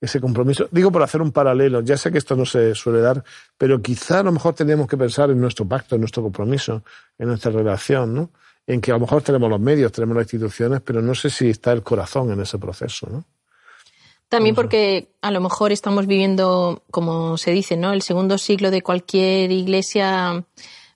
ese 0.01 0.21
compromiso, 0.21 0.69
digo 0.71 0.91
por 0.91 1.03
hacer 1.03 1.21
un 1.21 1.33
paralelo, 1.33 1.83
ya 1.83 1.97
sé 1.97 2.11
que 2.11 2.19
esto 2.19 2.37
no 2.37 2.47
se 2.47 2.75
suele 2.75 3.01
dar, 3.01 3.23
pero 3.59 3.83
quizá 3.83 4.21
a 4.21 4.23
lo 4.23 4.33
mejor 4.33 4.55
tenemos 4.55 4.87
que 4.87 4.97
pensar 4.97 5.31
en 5.31 5.41
nuestro 5.41 5.67
pacto, 5.67 5.97
en 5.97 6.01
nuestro 6.01 6.23
compromiso, 6.23 6.85
en 7.19 7.29
nuestra 7.29 7.51
relación, 7.51 8.15
¿no? 8.15 8.31
En 8.67 8.81
que 8.81 8.93
a 8.93 8.95
lo 8.95 9.01
mejor 9.01 9.23
tenemos 9.23 9.51
los 9.51 9.61
medios, 9.61 9.93
tenemos 9.93 10.17
las 10.17 10.25
instituciones, 10.25 10.81
pero 10.81 11.03
no 11.03 11.15
sé 11.15 11.29
si 11.29 11.51
está 11.51 11.73
el 11.73 11.83
corazón 11.83 12.31
en 12.31 12.41
ese 12.41 12.59
proceso, 12.59 13.09
¿no? 13.11 13.25
También 14.31 14.55
porque 14.55 15.13
a 15.23 15.31
lo 15.31 15.41
mejor 15.41 15.73
estamos 15.73 16.07
viviendo, 16.07 16.83
como 16.91 17.37
se 17.37 17.51
dice, 17.51 17.77
¿no? 17.77 17.93
El 17.93 18.01
segundo 18.03 18.39
siglo 18.39 18.71
de 18.71 18.81
cualquier 18.83 19.51
iglesia 19.53 20.45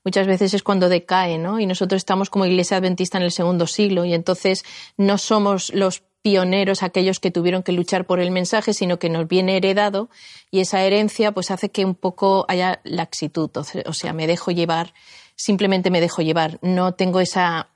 muchas 0.05 0.27
veces 0.27 0.55
es 0.55 0.62
cuando 0.62 0.88
decae, 0.88 1.37
¿no? 1.38 1.59
Y 1.61 1.66
nosotros 1.66 1.99
estamos 1.99 2.31
como 2.31 2.47
iglesia 2.47 2.77
adventista 2.77 3.18
en 3.18 3.25
el 3.25 3.33
segundo 3.33 3.66
siglo 3.66 4.05
y 4.05 4.14
entonces 4.14 4.64
no 4.97 5.18
somos 5.18 5.73
los 5.75 6.03
pioneros, 6.23 6.83
aquellos 6.83 7.20
que 7.20 7.31
tuvieron 7.31 7.62
que 7.62 7.73
luchar 7.73 8.07
por 8.07 8.18
el 8.20 8.31
mensaje, 8.31 8.73
sino 8.73 8.99
que 8.99 9.11
nos 9.11 9.29
viene 9.29 9.57
heredado 9.59 10.09
y 10.51 10.61
esa 10.61 10.83
herencia 10.83 11.33
pues 11.33 11.51
hace 11.51 11.70
que 11.70 11.85
un 11.85 11.94
poco 11.94 12.47
haya 12.49 12.81
laxitud, 12.85 13.51
o 13.57 13.64
se- 13.64 13.85
o 13.87 13.92
sea, 13.92 14.12
me 14.14 14.27
dejo 14.27 14.51
llevar, 14.53 14.94
simplemente 15.37 15.90
me 15.90 16.01
dejo 16.01 16.23
llevar, 16.23 16.59
no 16.62 16.94
tengo 16.94 17.20
esa 17.20 17.68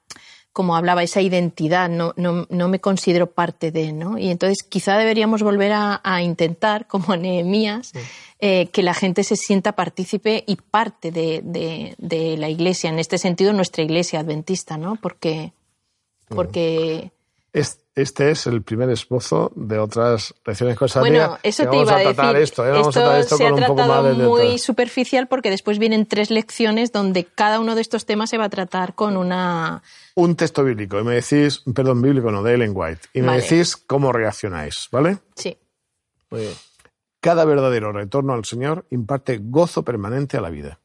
como 0.59 0.75
hablaba, 0.75 1.05
esa 1.05 1.21
identidad, 1.21 1.89
no, 1.89 2.15
no, 2.17 2.49
no 2.51 2.67
me 2.69 2.81
considero 2.81 3.29
parte 3.31 3.71
de, 3.71 3.93
¿no? 3.93 4.19
Y 4.19 4.29
entonces 4.29 4.65
quizá 4.69 4.99
deberíamos 4.99 5.41
volver 5.45 5.71
a, 5.71 6.01
a 6.03 6.21
intentar, 6.21 6.87
como 6.89 7.15
Nehemías, 7.17 7.93
eh, 8.41 8.67
que 8.73 8.83
la 8.83 8.93
gente 8.93 9.23
se 9.23 9.37
sienta 9.37 9.77
partícipe 9.77 10.43
y 10.49 10.57
parte 10.57 11.13
de, 11.13 11.43
de- 11.45 11.95
de 11.99 12.37
la 12.39 12.49
iglesia, 12.49 12.91
en 12.91 12.99
este 12.99 13.19
sentido 13.19 13.53
nuestra 13.53 13.85
iglesia 13.85 14.19
adventista, 14.19 14.77
¿no? 14.77 14.97
Porque, 14.97 15.53
porque 16.29 17.13
Es- 17.53 17.79
Este 17.99 18.31
es 18.31 18.47
el 18.47 18.63
primer 18.63 18.89
esbozo 18.91 19.51
de 19.57 19.77
otras 19.79 20.33
lecciones 20.47 20.77
cosas 20.77 21.01
bueno, 21.03 21.37
eso 21.43 21.69
te 21.69 21.77
iba 21.77 21.97
a 21.97 22.03
tratar 22.03 22.35
decir. 22.35 22.43
esto, 22.43 22.65
¿eh? 22.65 22.71
vamos 22.71 22.97
a 22.97 23.01
tratar 23.01 23.21
esto 23.21 23.37
se 23.37 23.47
ha 23.47 23.51
poco 23.51 23.75
tratado 23.75 23.89
más 23.89 24.05
de 24.05 24.25
muy 24.25 24.41
detalle. 24.43 24.59
superficial 24.59 25.27
porque 25.27 25.51
después 25.51 25.81
vienen 25.81 26.07
tres 26.07 26.31
lecciones 26.31 26.93
donde 26.93 27.25
cada 27.25 27.59
uno 27.59 27.75
de 27.75 27.81
estos 27.81 28.07
temas 28.07 28.31
se 28.31 28.39
va 28.39 28.45
a 28.45 28.49
tratar 28.51 28.95
con 28.95 29.17
una 29.17 29.83
Un 30.15 30.37
texto 30.37 30.63
bíblico 30.63 31.01
y 31.01 31.03
me 31.03 31.15
decís, 31.15 31.63
perdón, 31.75 32.01
bíblico 32.01 32.31
no, 32.31 32.45
de 32.45 32.55
Ellen 32.55 32.73
White, 32.73 33.09
y 33.15 33.21
me 33.21 33.27
Vale. 33.29 33.43
decís 33.43 33.77
cómo 33.77 34.13
reaccionáis, 34.13 34.89
¿vale? 34.93 35.19
sí. 35.35 35.57
Muy 36.31 36.43
bien. 36.43 36.53
Cada 37.21 37.45
verdadero 37.45 37.91
retorno 37.91 38.33
al 38.33 38.45
Señor 38.45 38.85
imparte 38.91 39.39
gozo 39.43 39.83
permanente 39.83 40.37
a 40.37 40.41
la 40.41 40.51
vida. 40.51 40.79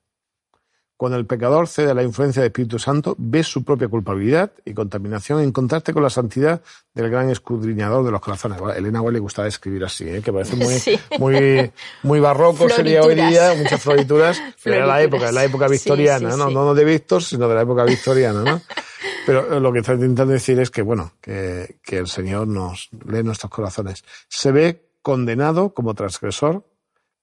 Cuando 1.03 1.17
el 1.17 1.25
pecador 1.25 1.67
cede 1.67 1.91
a 1.91 1.93
la 1.93 2.01
influencia 2.01 2.41
del 2.41 2.47
Espíritu 2.47 2.79
Santo, 2.79 3.13
ve 3.17 3.43
su 3.43 3.65
propia 3.65 3.89
culpabilidad 3.89 4.53
y 4.63 4.73
contaminación 4.73 5.41
en 5.41 5.51
contraste 5.51 5.91
con 5.91 6.01
la 6.01 6.09
santidad 6.09 6.61
del 6.93 7.09
gran 7.09 7.29
escudriñador 7.29 8.05
de 8.05 8.11
los 8.11 8.21
corazones. 8.21 8.57
Bueno, 8.57 8.73
Elena 8.73 9.01
White 9.01 9.11
le 9.11 9.19
gustaba 9.19 9.49
escribir 9.49 9.83
así, 9.83 10.07
¿eh? 10.07 10.21
que 10.21 10.31
parece 10.31 10.55
muy, 10.55 10.73
Sí. 10.79 10.97
muy, 11.19 11.69
muy 12.03 12.21
barroco 12.21 12.69
sería 12.69 13.01
hoy 13.01 13.15
día, 13.15 13.53
muchas 13.53 13.81
florituras, 13.81 14.41
pero 14.63 14.77
era 14.77 14.85
la 14.85 15.01
época, 15.01 15.29
la 15.33 15.43
época 15.43 15.67
victoriana, 15.67 16.31
sí, 16.31 16.37
¿no? 16.37 16.73
de 16.73 16.85
Víctor, 16.85 17.21
sino 17.21 17.49
de 17.49 17.55
la 17.55 17.63
época 17.63 17.83
victoriana, 17.83 18.41
¿no? 18.41 18.61
Pero 19.25 19.59
lo 19.59 19.73
que 19.73 19.79
estoy 19.79 19.95
intentando 19.95 20.31
decir 20.31 20.57
es 20.61 20.71
que, 20.71 20.83
bueno, 20.83 21.15
que, 21.19 21.79
que 21.83 21.97
el 21.97 22.07
Señor 22.07 22.47
nos 22.47 22.89
lee 23.05 23.23
nuestros 23.23 23.51
corazones. 23.51 24.05
Se 24.29 24.53
ve 24.53 24.87
condenado 25.01 25.73
como 25.73 25.95
transgresor, 25.95 26.65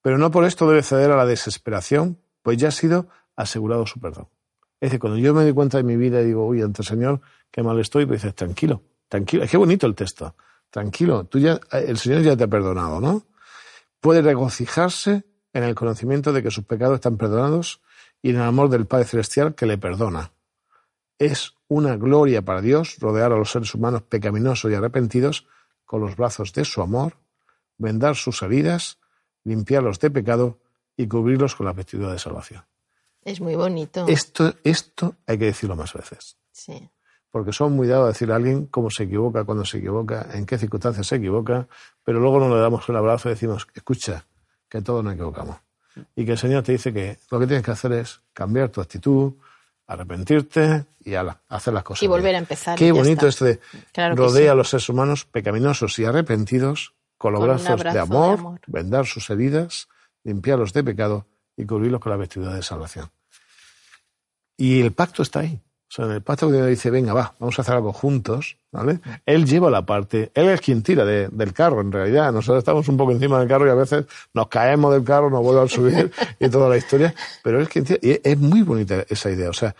pero 0.02 0.18
no 0.18 0.30
por 0.30 0.44
esto 0.44 0.68
debe 0.68 0.82
ceder 0.82 1.10
a 1.10 1.16
la 1.16 1.24
desesperación, 1.24 2.18
pues 2.42 2.58
ya 2.58 2.68
ha 2.68 2.72
sido 2.72 3.08
asegurado 3.42 3.86
su 3.86 4.00
perdón. 4.00 4.28
Es 4.80 4.88
decir, 4.88 5.00
cuando 5.00 5.18
yo 5.18 5.34
me 5.34 5.42
doy 5.42 5.52
cuenta 5.52 5.76
de 5.76 5.84
mi 5.84 5.96
vida 5.96 6.22
y 6.22 6.26
digo, 6.26 6.46
uy, 6.46 6.62
ante 6.62 6.82
el 6.82 6.88
Señor, 6.88 7.20
qué 7.50 7.62
mal 7.62 7.78
estoy, 7.78 8.06
pues 8.06 8.22
dices, 8.22 8.34
tranquilo, 8.34 8.82
tranquilo. 9.08 9.44
Es 9.44 9.50
que 9.50 9.56
bonito 9.56 9.86
el 9.86 9.94
texto. 9.94 10.34
Tranquilo, 10.70 11.24
tú 11.24 11.38
ya, 11.38 11.60
el 11.72 11.98
Señor 11.98 12.22
ya 12.22 12.36
te 12.36 12.44
ha 12.44 12.48
perdonado, 12.48 13.00
¿no? 13.00 13.26
Puede 14.00 14.22
regocijarse 14.22 15.24
en 15.52 15.64
el 15.64 15.74
conocimiento 15.74 16.32
de 16.32 16.42
que 16.42 16.50
sus 16.50 16.64
pecados 16.64 16.94
están 16.94 17.16
perdonados 17.16 17.82
y 18.22 18.30
en 18.30 18.36
el 18.36 18.42
amor 18.42 18.70
del 18.70 18.86
Padre 18.86 19.04
Celestial 19.04 19.54
que 19.54 19.66
le 19.66 19.78
perdona. 19.78 20.32
Es 21.18 21.54
una 21.68 21.96
gloria 21.96 22.42
para 22.42 22.62
Dios 22.62 22.96
rodear 23.00 23.32
a 23.32 23.36
los 23.36 23.50
seres 23.50 23.74
humanos 23.74 24.02
pecaminosos 24.02 24.70
y 24.70 24.74
arrepentidos 24.74 25.46
con 25.84 26.00
los 26.00 26.16
brazos 26.16 26.52
de 26.52 26.64
su 26.64 26.80
amor, 26.80 27.14
vendar 27.76 28.16
sus 28.16 28.42
heridas, 28.42 28.98
limpiarlos 29.44 29.98
de 30.00 30.10
pecado 30.10 30.58
y 30.96 31.08
cubrirlos 31.08 31.54
con 31.54 31.66
la 31.66 31.72
vestidura 31.72 32.12
de 32.12 32.18
salvación. 32.18 32.69
Es 33.24 33.40
muy 33.40 33.54
bonito. 33.54 34.06
Esto, 34.08 34.54
esto 34.64 35.14
hay 35.26 35.38
que 35.38 35.46
decirlo 35.46 35.76
más 35.76 35.92
veces. 35.92 36.36
Sí. 36.52 36.90
Porque 37.30 37.52
son 37.52 37.72
muy 37.74 37.86
dados 37.86 38.04
a 38.06 38.08
decirle 38.08 38.34
a 38.34 38.36
alguien 38.36 38.66
cómo 38.66 38.90
se 38.90 39.04
equivoca, 39.04 39.44
cuándo 39.44 39.64
se 39.64 39.78
equivoca, 39.78 40.26
en 40.32 40.46
qué 40.46 40.58
circunstancias 40.58 41.06
se 41.06 41.16
equivoca, 41.16 41.68
pero 42.02 42.18
luego 42.18 42.40
no 42.40 42.54
le 42.54 42.60
damos 42.60 42.88
un 42.88 42.96
abrazo 42.96 43.28
y 43.28 43.32
decimos, 43.32 43.66
escucha, 43.74 44.26
que 44.68 44.80
todos 44.82 45.04
nos 45.04 45.14
equivocamos. 45.14 45.56
Y 46.16 46.24
que 46.24 46.32
el 46.32 46.38
Señor 46.38 46.62
te 46.62 46.72
dice 46.72 46.92
que 46.92 47.18
lo 47.30 47.38
que 47.38 47.46
tienes 47.46 47.64
que 47.64 47.70
hacer 47.70 47.92
es 47.92 48.20
cambiar 48.32 48.70
tu 48.70 48.80
actitud, 48.80 49.34
arrepentirte 49.86 50.86
y 51.04 51.14
ala, 51.14 51.40
hacer 51.48 51.74
las 51.74 51.82
cosas. 51.82 52.02
Y 52.02 52.06
volver 52.06 52.26
bien. 52.32 52.36
a 52.36 52.38
empezar. 52.38 52.78
Qué 52.78 52.92
bonito 52.92 53.26
está. 53.26 53.28
esto 53.28 53.44
de 53.44 53.60
Claro 53.92 54.16
rodea 54.16 54.42
sí. 54.42 54.48
a 54.48 54.54
los 54.54 54.68
seres 54.70 54.88
humanos 54.88 55.24
pecaminosos 55.24 55.98
y 55.98 56.04
arrepentidos 56.04 56.94
con 57.18 57.32
los 57.32 57.40
Con 57.40 57.48
brazos 57.48 57.92
de 57.92 57.98
amor. 57.98 58.60
vendar 58.66 59.06
sus 59.06 59.28
heridas, 59.30 59.88
limpiarlos 60.24 60.72
de 60.72 60.84
pecado 60.84 61.26
y 61.60 61.66
cubrirlos 61.66 62.00
con 62.00 62.10
la 62.10 62.16
vestidura 62.16 62.54
de 62.54 62.62
salvación. 62.62 63.10
Y 64.56 64.80
el 64.80 64.92
pacto 64.92 65.22
está 65.22 65.40
ahí. 65.40 65.58
O 65.88 65.92
sea, 65.92 66.04
en 66.04 66.12
el 66.12 66.22
pacto 66.22 66.46
que 66.48 66.54
Dios 66.54 66.68
dice, 66.68 66.88
venga, 66.90 67.12
va, 67.12 67.34
vamos 67.40 67.58
a 67.58 67.62
hacer 67.62 67.74
algo 67.74 67.92
juntos, 67.92 68.56
¿vale? 68.70 69.00
Él 69.26 69.44
lleva 69.44 69.70
la 69.70 69.84
parte, 69.84 70.30
él 70.34 70.48
es 70.50 70.60
quien 70.60 70.84
tira 70.84 71.04
de- 71.04 71.26
del 71.28 71.52
carro, 71.52 71.80
en 71.80 71.90
realidad. 71.90 72.32
Nosotros 72.32 72.58
estamos 72.60 72.86
un 72.88 72.96
poco 72.96 73.10
encima 73.10 73.40
del 73.40 73.48
carro 73.48 73.66
y 73.66 73.70
a 73.70 73.74
veces 73.74 74.04
nos 74.32 74.46
caemos 74.46 74.92
del 74.92 75.02
carro, 75.02 75.30
nos 75.30 75.42
vuelve 75.42 75.62
a 75.62 75.68
subir 75.68 76.12
y 76.38 76.48
toda 76.48 76.68
la 76.68 76.76
historia. 76.76 77.12
Pero 77.42 77.56
él 77.56 77.64
es 77.64 77.68
quien 77.68 77.84
tira. 77.84 77.98
Y 78.02 78.20
es 78.22 78.38
muy 78.38 78.62
bonita 78.62 79.04
esa 79.08 79.30
idea. 79.30 79.50
O 79.50 79.52
sea, 79.52 79.74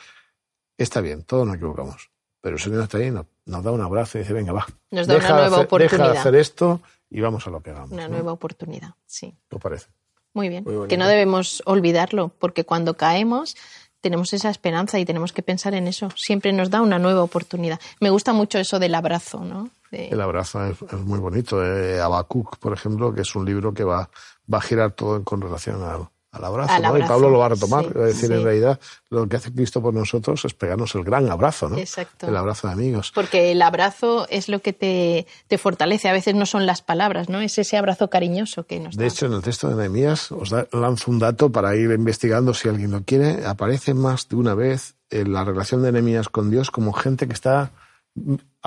está 0.77 1.01
bien, 1.01 1.23
todos 1.23 1.47
nos 1.47 1.55
equivocamos. 1.57 2.11
Pero 2.41 2.57
el 2.57 2.61
Señor 2.63 2.83
está 2.83 2.99
ahí, 2.99 3.11
nos, 3.13 3.27
nos 3.47 3.63
da 3.63 3.71
un 3.71 3.81
abrazo 3.83 4.19
y 4.19 4.23
dice, 4.23 4.33
venga, 4.33 4.53
va. 4.53 4.67
Nos 4.91 5.07
da 5.07 5.15
una 5.17 5.23
de 5.25 5.31
nueva 5.31 5.47
hacer- 5.47 5.51
Deja 5.51 5.57
de 5.59 5.65
oportunidad. 5.65 6.17
hacer 6.17 6.35
esto 6.35 6.81
y 7.09 7.21
vamos 7.21 7.47
a 7.47 7.51
lo 7.51 7.61
que 7.63 7.71
hagamos. 7.71 7.93
Una 7.93 8.09
¿no? 8.09 8.15
nueva 8.15 8.33
oportunidad, 8.33 8.95
sí. 9.07 9.33
¿Qué 9.49 9.57
os 9.57 9.63
parece? 9.63 9.87
Muy 10.35 10.49
bien. 10.49 10.65
Muy 10.65 10.89
que 10.89 10.97
no 10.97 11.07
debemos 11.09 11.63
olvidarlo, 11.67 12.31
porque 12.39 12.65
cuando 12.65 12.95
caemos 12.95 13.57
tenemos 14.01 14.33
esa 14.33 14.49
esperanza 14.49 14.99
y 14.99 15.05
tenemos 15.05 15.33
que 15.33 15.43
pensar 15.43 15.75
en 15.75 15.87
eso. 15.87 16.09
Siempre 16.17 16.53
nos 16.55 16.71
da 16.71 16.81
una 16.81 16.99
nueva 16.99 17.23
oportunidad. 17.23 17.79
Me 18.01 18.09
gusta 18.11 18.33
mucho 18.33 18.59
eso 18.59 18.79
del 18.79 18.95
abrazo, 18.95 19.45
¿no? 19.45 19.69
De- 19.91 20.09
El 20.09 20.21
abrazo 20.23 20.65
es, 20.65 20.81
es 20.81 21.01
muy 21.01 21.19
bonito. 21.19 21.63
Eh, 21.63 22.01
Habacuc, 22.01 22.57
por 22.59 22.73
ejemplo, 22.73 23.13
que 23.13 23.21
es 23.23 23.35
un 23.35 23.45
libro 23.45 23.75
que 23.75 23.85
va, 23.85 24.09
va 24.53 24.59
a 24.59 24.63
girar 24.63 24.93
todo 24.93 25.23
con 25.25 25.43
relación 25.43 25.83
al, 25.83 26.09
al 26.33 26.45
abrazo. 26.45 26.73
Al 26.73 26.83
¿no? 26.83 26.89
abrazo, 26.89 27.05
y 27.07 27.09
Pablo 27.09 27.31
lo 27.31 27.39
va 27.39 27.47
a 27.47 27.49
retomar. 27.51 27.85
sí, 27.87 27.99
decir, 27.99 28.29
sí. 28.29 28.35
en 28.35 28.45
realidad, 28.45 28.81
lo 29.11 29.29
que 29.29 29.37
hace 29.37 29.53
Cristo 29.53 29.83
por 29.83 29.93
nosotros 29.95 30.45
es 30.45 30.55
pegarnos 30.55 30.95
el 30.95 31.03
gran 31.05 31.29
abrazo, 31.31 31.69
¿no? 31.69 31.77
Exacto. 31.79 32.29
El 32.29 32.37
abrazo 32.37 32.69
de 32.69 32.73
amigos. 32.75 33.11
Porque 33.15 33.51
el 33.53 33.61
abrazo 33.63 34.27
es 34.31 34.49
lo 34.49 34.61
que 34.61 34.73
te, 34.73 35.27
te 35.49 35.59
fortalece. 35.59 36.09
A 36.09 36.13
veces 36.13 36.35
no 36.35 36.47
son 36.47 36.67
las 36.67 36.83
palabras, 36.83 37.29
¿no? 37.29 37.41
Es 37.41 37.59
ese 37.59 37.77
abrazo 37.77 38.11
cariñoso 38.11 38.65
que 38.65 38.79
nos 38.79 38.97
da. 38.97 39.03
De 39.03 39.09
hecho, 39.09 39.27
en 39.27 39.33
el 39.33 39.43
texto 39.43 39.69
de 39.69 39.75
Nehemías 39.75 40.31
os 40.31 40.51
da- 40.51 40.67
lanzo 40.73 41.11
un 41.11 41.19
dato 41.19 41.51
para 41.51 41.75
ir 41.75 41.91
investigando 41.91 42.55
si 42.55 42.69
alguien 42.69 42.93
lo 42.93 43.03
quiere. 43.03 43.45
Aparece 43.47 43.95
más 43.95 44.29
de 44.29 44.37
una 44.37 44.55
vez 44.55 44.95
en 45.11 45.33
la 45.33 45.45
relación 45.45 45.83
de 45.83 45.91
Nehemías 45.91 46.29
con 46.29 46.51
Dios 46.51 46.71
como 46.71 46.93
gente 46.93 47.27
que 47.27 47.33
está 47.35 47.73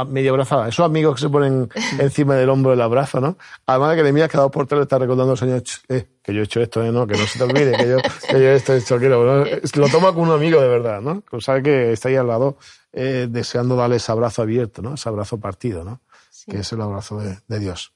medio 0.08 0.32
abrazada. 0.32 0.68
Esos 0.68 0.86
amigos 0.86 1.16
que 1.16 1.22
se 1.22 1.30
ponen 1.30 1.70
encima 2.00 2.36
del 2.36 2.50
hombro 2.50 2.72
del 2.72 2.82
abrazo, 2.82 3.22
¿no? 3.22 3.38
Además 3.66 3.92
de 3.92 3.96
que 3.98 4.04
Nehemías 4.04 4.30
cada 4.30 4.44
dos 4.44 4.52
por 4.52 4.66
tres 4.68 4.78
le 4.80 4.84
está 4.84 4.98
recordando 4.98 5.32
al 5.32 5.38
Señor, 5.38 5.62
"Ch, 5.62 5.82
eh, 5.90 6.08
que 6.22 6.34
yo 6.34 6.42
he 6.42 6.44
hecho 6.46 6.62
esto, 6.62 6.84
eh, 6.84 6.92
no, 6.92 7.06
que 7.06 7.18
no 7.18 7.26
se 7.26 7.38
te 7.38 7.44
olvide, 7.44 7.78
que 7.78 7.88
yo, 7.88 7.98
que 8.30 8.42
yo 8.42 8.50
esto 8.50 8.74
he 8.74 8.78
hecho 8.78 8.96
aquello. 8.96 9.24
¿no? 9.24 9.46
Lo 9.76 9.90
toma 9.90 10.08
como 10.14 10.24
un 10.24 10.32
amigo 10.32 10.62
de 10.62 10.68
verdad, 10.68 11.02
¿no? 11.02 11.22
Que 11.22 11.40
sabe 11.42 11.64
que 11.64 11.92
está 11.92 12.10
ahí 12.10 12.16
al 12.16 12.28
lado 12.28 12.58
eh, 12.92 13.28
deseando 13.30 13.76
darle 13.76 13.98
ese 13.98 14.12
abrazo 14.12 14.42
abierto, 14.42 14.82
¿no? 14.82 14.96
Ese 14.96 15.10
abrazo 15.10 15.40
partido, 15.40 15.84
¿no? 15.84 16.02
Sí. 16.30 16.52
Que 16.52 16.60
es 16.60 16.72
el 16.72 16.82
abrazo 16.82 17.20
de, 17.20 17.40
de 17.48 17.60
Dios. 17.60 17.94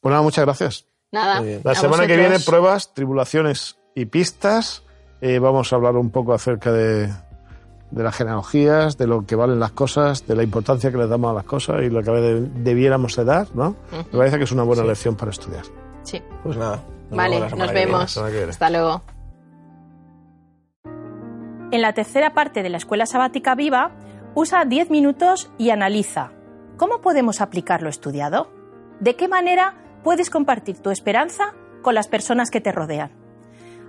Pues 0.00 0.10
nada, 0.10 0.22
muchas 0.22 0.44
gracias. 0.44 0.86
Nada. 1.12 1.40
Bien. 1.40 1.60
La 1.64 1.74
semana 1.74 2.06
que 2.06 2.16
viene, 2.16 2.38
pruebas, 2.40 2.94
tribulaciones 2.94 3.78
y 3.94 4.06
pistas. 4.06 4.84
Eh, 5.20 5.38
vamos 5.38 5.72
a 5.72 5.76
hablar 5.76 5.96
un 5.96 6.10
poco 6.10 6.32
acerca 6.32 6.72
de, 6.72 7.12
de 7.90 8.02
las 8.02 8.14
genealogías, 8.14 8.96
de 8.98 9.06
lo 9.06 9.26
que 9.26 9.34
valen 9.36 9.58
las 9.60 9.72
cosas, 9.72 10.26
de 10.26 10.34
la 10.36 10.42
importancia 10.42 10.90
que 10.92 10.96
le 10.98 11.06
damos 11.08 11.30
a 11.32 11.34
las 11.34 11.44
cosas 11.44 11.82
y 11.82 11.90
lo 11.90 12.02
que 12.02 12.10
de- 12.12 12.40
debiéramos 12.62 13.16
de 13.16 13.24
dar, 13.24 13.48
¿no? 13.54 13.74
Me 14.12 14.18
parece 14.18 14.38
que 14.38 14.44
es 14.44 14.52
una 14.52 14.62
buena 14.62 14.84
lección 14.84 15.16
para 15.16 15.30
estudiar. 15.32 15.64
Sí. 16.02 16.22
Pues 16.42 16.56
nada. 16.56 16.82
nos 17.10 17.16
Vale, 17.16 17.40
nos 17.56 17.72
vemos. 17.72 18.16
Hasta 18.16 18.70
luego. 18.70 19.02
En 21.72 21.82
la 21.82 21.92
tercera 21.92 22.32
parte 22.34 22.62
de 22.62 22.68
la 22.70 22.76
Escuela 22.78 23.06
Sabática 23.06 23.54
Viva, 23.54 23.92
usa 24.34 24.64
10 24.64 24.90
minutos 24.90 25.50
y 25.58 25.70
analiza 25.70 26.32
cómo 26.76 27.00
podemos 27.00 27.40
aplicar 27.40 27.82
lo 27.82 27.88
estudiado. 27.88 28.48
¿De 29.00 29.14
qué 29.16 29.28
manera 29.28 29.74
puedes 30.02 30.30
compartir 30.30 30.78
tu 30.78 30.90
esperanza 30.90 31.54
con 31.82 31.94
las 31.94 32.08
personas 32.08 32.50
que 32.50 32.60
te 32.60 32.72
rodean? 32.72 33.10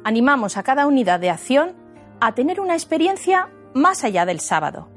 Animamos 0.04 0.58
a 0.58 0.64
cada 0.64 0.86
unidad 0.88 1.20
de 1.20 1.30
acción 1.30 1.74
a 2.20 2.34
tener 2.34 2.60
una 2.60 2.74
experiencia 2.74 3.50
más 3.74 4.04
allá 4.04 4.26
del 4.26 4.40
sábado. 4.40 4.90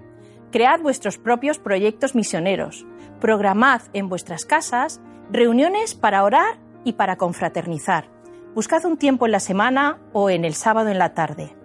Cread 0.50 0.80
vuestros 0.80 1.18
propios 1.18 1.58
proyectos 1.58 2.14
misioneros. 2.14 2.86
Programad 3.20 3.82
en 3.92 4.08
vuestras 4.08 4.44
casas 4.44 5.00
reuniones 5.30 5.94
para 5.94 6.22
orar 6.22 6.58
y 6.84 6.94
para 6.94 7.16
confraternizar. 7.16 8.08
Buscad 8.54 8.84
un 8.84 8.96
tiempo 8.96 9.26
en 9.26 9.32
la 9.32 9.40
semana 9.40 9.98
o 10.12 10.30
en 10.30 10.44
el 10.44 10.54
sábado 10.54 10.90
en 10.90 10.98
la 10.98 11.14
tarde. 11.14 11.56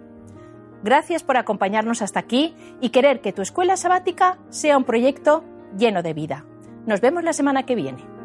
Gracias 0.82 1.22
por 1.22 1.36
acompañarnos 1.36 2.02
hasta 2.02 2.20
aquí 2.20 2.56
y 2.80 2.88
querer 2.88 3.20
que 3.20 3.32
tu 3.32 3.42
escuela 3.42 3.76
sabática 3.76 4.38
sea 4.48 4.76
un 4.76 4.84
proyecto 4.84 5.44
lleno 5.76 6.02
de 6.02 6.14
vida. 6.14 6.44
Nos 6.86 7.00
vemos 7.00 7.22
la 7.22 7.32
semana 7.32 7.64
que 7.64 7.74
viene. 7.74 8.19